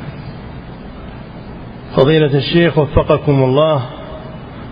[1.95, 3.81] فضيلة الشيخ وفقكم الله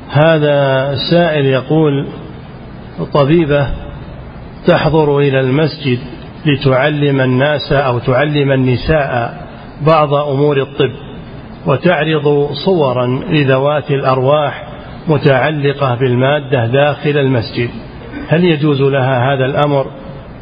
[0.09, 2.07] هذا سائل يقول
[3.13, 3.67] طبيبة
[4.67, 5.99] تحضر إلى المسجد
[6.45, 9.37] لتعلم الناس أو تعلم النساء
[9.87, 10.91] بعض أمور الطب.
[11.65, 14.67] وتعرض صورا لذوات الأرواح
[15.07, 17.69] متعلقة بالمادة داخل المسجد.
[18.27, 19.85] هل يجوز لها هذا الأمر؟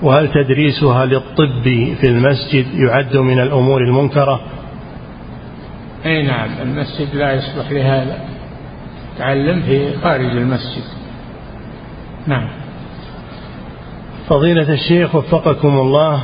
[0.01, 1.63] وهل تدريسها للطب
[2.01, 4.41] في المسجد يعد من الأمور المنكرة؟
[6.05, 8.17] أي نعم المسجد لا يصلح لهذا
[9.17, 10.83] تعلم في خارج المسجد.
[12.27, 12.47] نعم.
[14.29, 16.23] فضيلة الشيخ وفقكم الله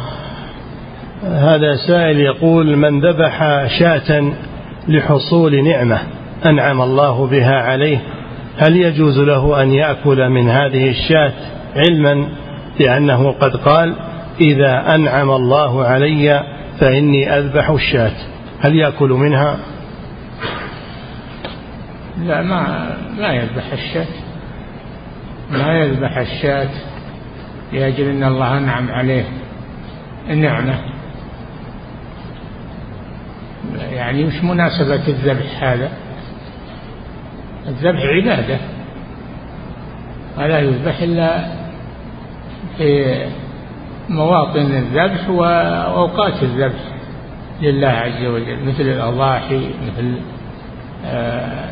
[1.23, 4.33] هذا سائل يقول من ذبح شاة
[4.87, 5.99] لحصول نعمة
[6.45, 7.97] أنعم الله بها عليه
[8.57, 11.33] هل يجوز له أن يأكل من هذه الشاة
[11.75, 12.29] علما؟
[12.79, 13.95] بأنه قد قال
[14.41, 16.43] إذا أنعم الله علي
[16.79, 18.11] فإني أذبح الشاة.
[18.59, 19.57] هل يأكل منها؟
[22.21, 24.07] لا ما ما يذبح الشاة.
[25.51, 26.69] ما يذبح الشاة.
[27.73, 29.25] لأجل أن الله أنعم عليه.
[30.29, 30.96] النعمة
[34.07, 35.89] يعني مش مناسبة الذبح هذا.
[37.67, 38.57] الذبح عبادة.
[40.37, 41.45] ولا يذبح إلا
[42.77, 43.15] في
[44.09, 46.79] مواطن الذبح وأوقات الذبح
[47.61, 50.19] لله عز وجل مثل الأضاحي مثل
[51.05, 51.69] آه،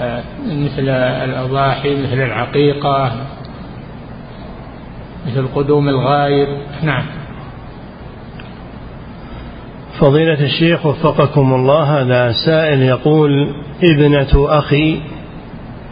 [0.00, 0.88] آه، مثل
[1.24, 3.12] الأضاحي مثل العقيقة
[5.26, 6.48] مثل قدوم الغايب
[6.82, 7.04] نعم.
[10.00, 15.00] فضيلة الشيخ وفقكم الله هذا سائل يقول ابنة أخي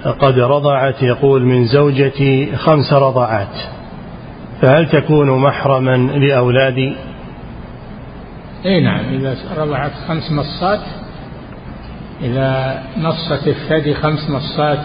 [0.05, 3.57] قد رضعت يقول من زوجتي خمس رضعات
[4.63, 6.97] فهل تكون محرما لأولادي؟
[8.67, 10.81] إي نعم إذا رضعت خمس مصات
[12.23, 14.85] إذا نصت الثدي خمس مصات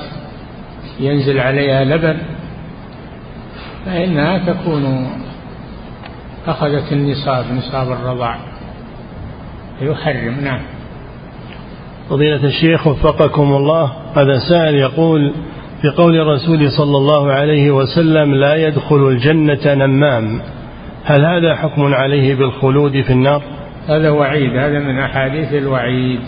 [0.99, 2.17] ينزل عليها لبن
[3.85, 5.09] فإنها تكون
[6.47, 8.54] أخذت النصاب نصاب الرضاع.
[9.81, 10.59] يحرم نعم.
[12.09, 15.33] فضيلة الشيخ وفقكم الله هذا سائل يقول
[15.81, 20.41] في قول الرسول صلى الله عليه وسلم لا يدخل الجنة نمام.
[21.05, 23.41] هل هذا حكم عليه بالخلود في النار؟
[23.87, 26.21] هذا وعيد هذا من أحاديث الوعيد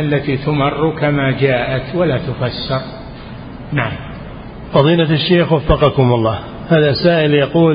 [0.00, 2.80] التي تمر كما جاءت ولا تفسر.
[3.72, 3.92] نعم.
[4.72, 7.74] فضيلة الشيخ وفقكم الله هذا سائل يقول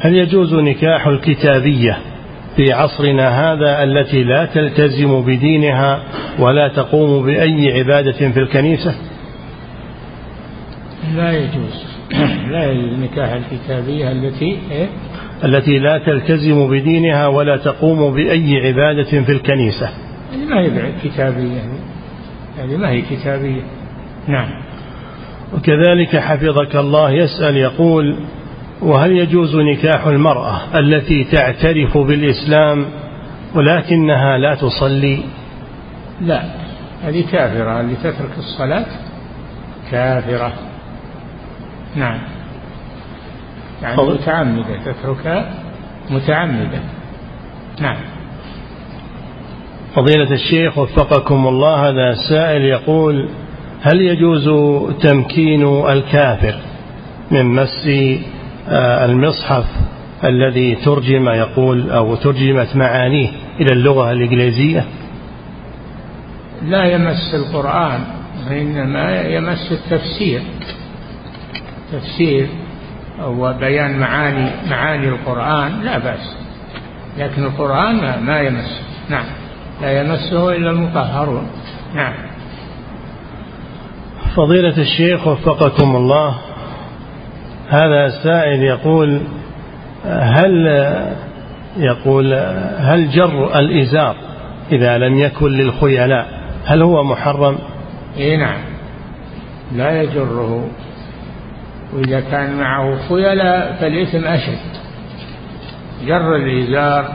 [0.00, 1.98] هل يجوز نكاح الكتابية
[2.56, 6.02] في عصرنا هذا التي لا تلتزم بدينها
[6.38, 8.94] ولا تقوم بأي عبادة في الكنيسة.
[11.16, 11.84] لا يجوز.
[12.50, 14.88] لا النكاح الكتابية التي إيه؟
[15.44, 19.88] التي لا تلتزم بدينها ولا تقوم بأي عبادة في الكنيسة.
[20.32, 21.60] يعني ما هي كتابية.
[22.58, 23.62] يعني ما هي كتابية.
[24.28, 24.50] نعم.
[25.54, 28.16] وكذلك حفظك الله يسأل يقول
[28.84, 32.86] وهل يجوز نكاح المرأة التي تعترف بالإسلام
[33.54, 35.22] ولكنها لا تصلي؟
[36.20, 36.42] لا
[37.02, 37.80] هذه كافرة.
[37.80, 38.86] اللي تترك الصلاة
[39.90, 40.52] كافرة.
[41.96, 42.18] نعم.
[43.82, 45.54] يعني متعمدة تتركها
[46.10, 46.80] متعمدة.
[47.80, 47.96] نعم.
[49.94, 53.28] فضيلة الشيخ وفقكم الله هذا سائل يقول
[53.82, 54.48] هل يجوز
[55.02, 56.54] تمكين الكافر
[57.30, 57.88] من مس
[58.68, 59.64] المصحف
[60.24, 63.28] الذي ترجم يقول أو ترجمت معانيه
[63.60, 64.84] إلى اللغة الإنجليزية.
[66.62, 68.00] لا يمس القرآن
[68.50, 70.42] وإنما يمس التفسير.
[71.92, 72.48] تفسير
[73.22, 76.36] أو بيان معاني معاني القرآن لا بأس.
[77.18, 78.82] لكن القرآن ما, ما يمس.
[79.10, 79.24] نعم.
[79.82, 81.46] لا يمسه إلا المطهرون.
[81.94, 82.14] نعم.
[84.36, 86.38] فضيلة الشيخ وفقكم الله
[87.68, 89.20] هذا سائل يقول
[90.04, 90.66] هل
[91.76, 92.34] يقول
[92.78, 94.16] هل جر الإزار
[94.72, 96.26] إذا لم يكن للخيلاء؟
[96.66, 97.58] هل هو محرم؟
[98.16, 98.60] إي نعم.
[99.72, 100.68] لا يجره.
[101.92, 104.58] وإذا كان معه خيلاء فالإثم أشد.
[106.06, 107.14] جر الإزار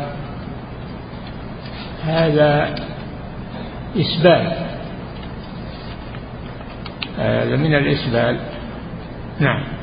[2.06, 2.76] هذا
[3.98, 4.52] إسبال.
[7.18, 8.40] هذا من الإسبال.
[9.40, 9.79] نعم.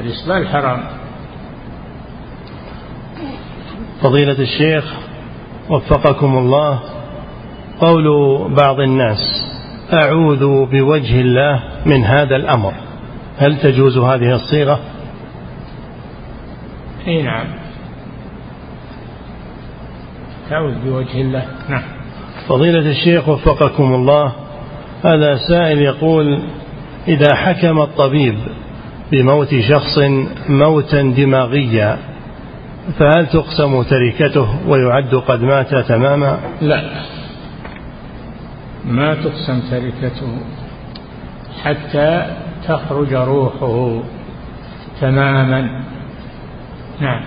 [0.00, 0.80] الإسبال حرام.
[4.02, 4.94] فضيلة الشيخ
[5.70, 6.80] وفقكم الله
[7.80, 8.04] قول
[8.54, 9.18] بعض الناس
[9.92, 12.72] أعوذ بوجه الله من هذا الأمر.
[13.38, 14.80] هل تجوز هذه الصيغة؟
[17.06, 17.46] إي نعم.
[20.50, 21.46] تعوذ بوجه الله.
[21.68, 21.82] نعم.
[22.48, 24.32] فضيلة الشيخ وفقكم الله
[25.04, 26.42] هذا سائل يقول
[27.08, 28.38] إذا حكم الطبيب
[29.12, 29.98] بموت شخص
[30.48, 31.98] موتا دماغيا
[32.98, 36.82] فهل تقسم تركته ويعد قد مات تماما؟ لا.
[38.84, 40.38] ما تقسم تركته
[41.62, 42.26] حتى
[42.68, 44.02] تخرج روحه
[45.00, 45.84] تماما.
[47.00, 47.22] نعم.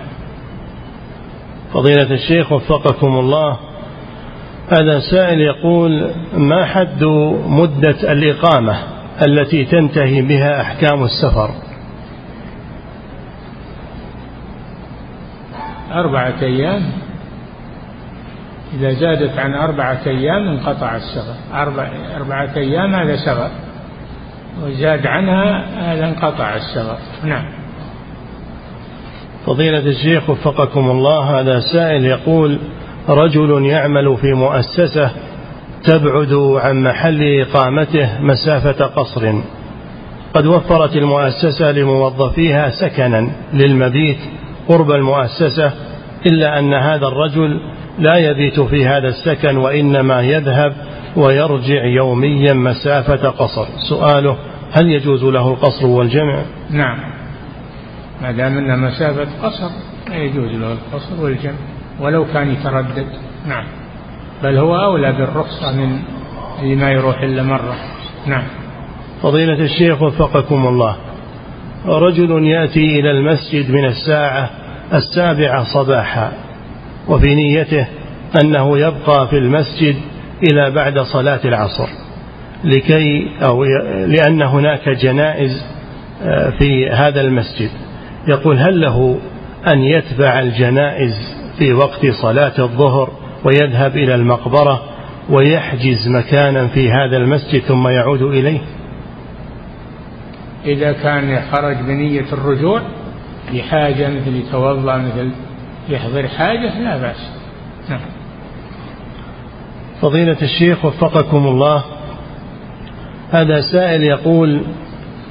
[1.74, 3.58] فضيلة الشيخ وفقكم الله
[4.78, 7.04] هذا سائل يقول ما حد
[7.46, 8.78] مدة الإقامة
[9.28, 11.65] التي تنتهي بها أحكام السفر؟
[16.00, 16.82] أربعة أيام.
[18.74, 21.34] إذا زادت عن أربعة أيام انقطع السفر.
[21.54, 23.50] أربع أربعة أيام هذا سفر.
[24.62, 26.98] وزاد عنها هذا انقطع السفر.
[27.24, 27.44] نعم.
[29.46, 32.58] فضيلة الشيخ وفقكم الله هذا سائل يقول
[33.08, 35.10] رجل يعمل في مؤسسة
[35.84, 39.32] تبعد عن محل إقامته مسافة قصر.
[40.34, 44.18] قد وفرت المؤسسة لموظفيها سكنا للمبيت
[44.68, 45.72] قرب المؤسسة
[46.26, 47.60] إلا أن هذا الرجل
[47.98, 50.72] لا يبيت في هذا السكن وإنما يذهب
[51.16, 53.66] ويرجع يوميا مسافة قصر.
[53.88, 54.36] سؤاله
[54.72, 56.98] هل يجوز له القصر والجمع؟ نعم.
[58.22, 59.70] ما دام أنها مسافة قصر
[60.08, 61.54] لا يجوز له القصر والجمع
[62.00, 63.06] ولو كان يتردد.
[63.48, 63.64] نعم.
[64.42, 65.98] بل هو أولى بالرخصة من
[66.62, 67.74] اللي ما يروح إلا مرة.
[68.26, 68.44] نعم.
[69.22, 70.96] فضيلة الشيخ وفقكم الله.
[71.86, 74.50] رجل يأتي إلى المسجد من الساعة
[74.94, 76.32] السابعة صباحا
[77.08, 77.86] وفي نيته
[78.42, 79.96] أنه يبقى في المسجد
[80.50, 81.88] إلى بعد صلاة العصر
[82.64, 83.64] لكي أو
[84.06, 85.64] لأن هناك جنائز
[86.22, 87.70] آه، في هذا المسجد.
[88.28, 89.18] يقول هل له
[89.66, 91.14] أن يتبع الجنائز
[91.58, 93.10] في وقت صلاة الظهر
[93.44, 94.82] ويذهب إلى المقبرة
[95.30, 98.60] ويحجز مكانا في هذا المسجد ثم يعود إليه؟
[100.64, 102.82] إذا كان خرج بنية الرجوع
[103.52, 105.30] لحاجة مثل يتوضأ مثل
[105.88, 107.30] يحضر حاجة لا بأس.
[107.88, 108.00] نعم.
[110.02, 111.84] فضيلة الشيخ وفقكم الله
[113.30, 114.62] هذا سائل يقول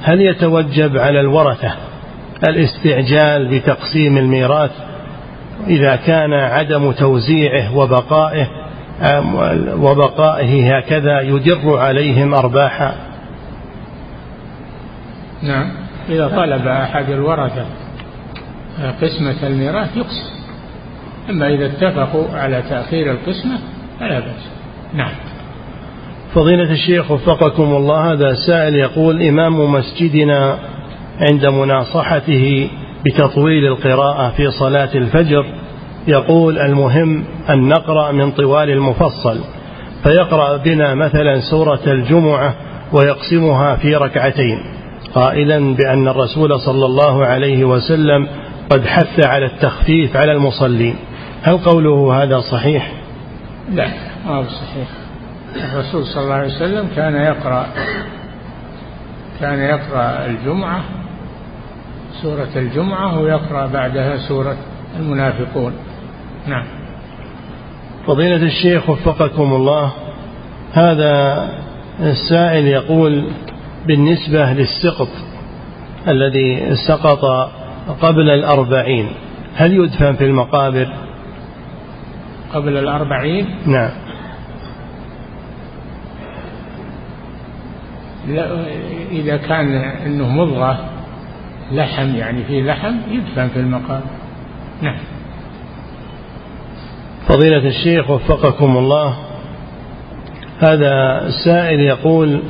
[0.02, 1.74] هل يتوجب على الورثة
[2.48, 4.70] الاستعجال بتقسيم الميراث
[5.66, 8.48] إذا كان عدم توزيعه وبقائه
[9.80, 12.94] وبقائه هكذا يدر عليهم أرباحا؟
[15.42, 15.72] نعم.
[16.08, 17.66] إذا طلب أحد الورثة
[19.02, 20.36] قسمة الميراث يقسم.
[21.30, 23.58] أما إذا اتفقوا على تأخير القسمة
[24.00, 24.48] فلا بأس.
[24.94, 25.12] نعم.
[26.34, 30.58] فضيلة الشيخ وفقكم الله هذا سائل يقول إمام مسجدنا
[31.20, 32.68] عند مناصحته
[33.04, 35.44] بتطويل القراءة في صلاة الفجر
[36.08, 39.38] يقول المهم أن نقرأ من طوال المفصل
[40.04, 42.54] فيقرأ بنا مثلا سورة الجمعة
[42.92, 44.58] ويقسمها في ركعتين
[45.14, 48.28] قائلا بأن الرسول صلى الله عليه وسلم
[48.70, 50.96] قد حث على التخفيف على المصلين.
[51.42, 52.92] هل قوله هذا صحيح؟
[53.72, 53.88] لا
[54.26, 54.88] ما هو صحيح.
[55.56, 57.66] الرسول صلى الله عليه وسلم كان يقرأ
[59.40, 60.84] كان يقرأ الجمعة
[62.22, 64.56] سورة الجمعة ويقرأ بعدها سورة
[64.98, 65.72] المنافقون.
[66.46, 66.64] نعم.
[68.06, 69.92] فضيلة الشيخ وفقكم الله
[70.72, 71.48] هذا
[72.00, 73.30] السائل يقول
[73.86, 75.08] بالنسبة للسقط
[76.08, 77.50] الذي سقط
[78.00, 79.08] قبل الأربعين.
[79.54, 80.88] هل يدفن في المقابر؟
[82.54, 83.90] قبل الأربعين؟ نعم.
[88.28, 88.48] لا
[89.10, 89.74] إذا كان
[90.06, 90.78] أنه مضغة
[91.72, 94.10] لحم يعني فيه لحم يدفن في المقابر.
[94.82, 94.98] نعم.
[97.28, 99.16] فضيلة الشيخ وفقكم الله.
[100.58, 102.42] هذا سائل يقول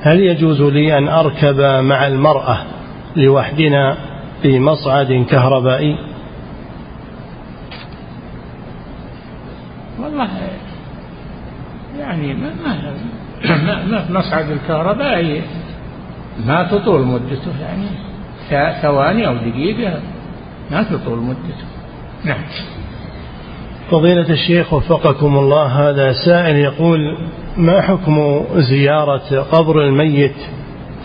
[0.00, 2.58] هل يجوز لي أن أركب مع المرأة
[3.16, 4.07] لوحدنا؟
[4.42, 5.98] في مصعد كهربائي.
[10.02, 10.28] والله
[11.98, 15.42] يعني ما ما ما في مصعد الكهربائي
[16.46, 17.86] ما تطول مدته يعني
[18.82, 20.00] ثواني أو دقيقة
[20.70, 21.66] ما تطول مدته.
[22.24, 22.42] نعم.
[23.90, 27.16] فضيلة الشيخ وفقكم الله هذا سائل يقول
[27.56, 30.36] ما حكم زيارة قبر الميت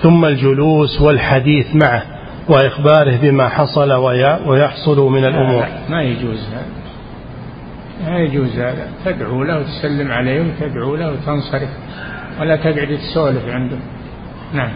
[0.01, 2.12] ثم الجلوس والحديث معه؟
[2.49, 3.91] وإخباره بما حصل
[4.47, 5.65] ويحصل من الأمور.
[5.89, 6.65] ما يجوز هذا.
[8.11, 8.87] ما يجوز هذا.
[9.05, 11.69] تدعو له وتسلم عليه وتدعو له وتنصرف.
[12.39, 13.77] ولا تقعد تسولف عنده.
[14.53, 14.71] نعم.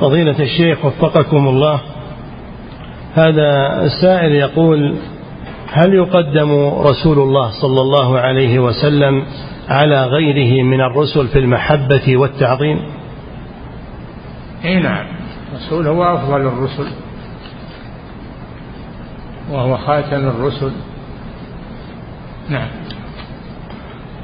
[0.00, 1.80] فضيلة الشيخ وفقكم الله
[3.14, 4.96] هذا السائل يقول
[5.72, 9.24] هل يقدم رسول الله صلى الله عليه وسلم
[9.68, 12.80] على غيره من الرسل في المحبة والتعظيم؟
[14.64, 15.19] اي نعم.
[15.60, 16.90] الرسول هو أفضل الرسل.
[19.50, 20.72] وهو خاتم الرسل.
[22.48, 22.68] نعم.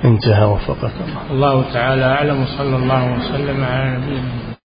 [0.04, 0.92] انتهى وفقك
[1.30, 4.55] الله الله تعالى أعلم صلى الله وسلم على نبينا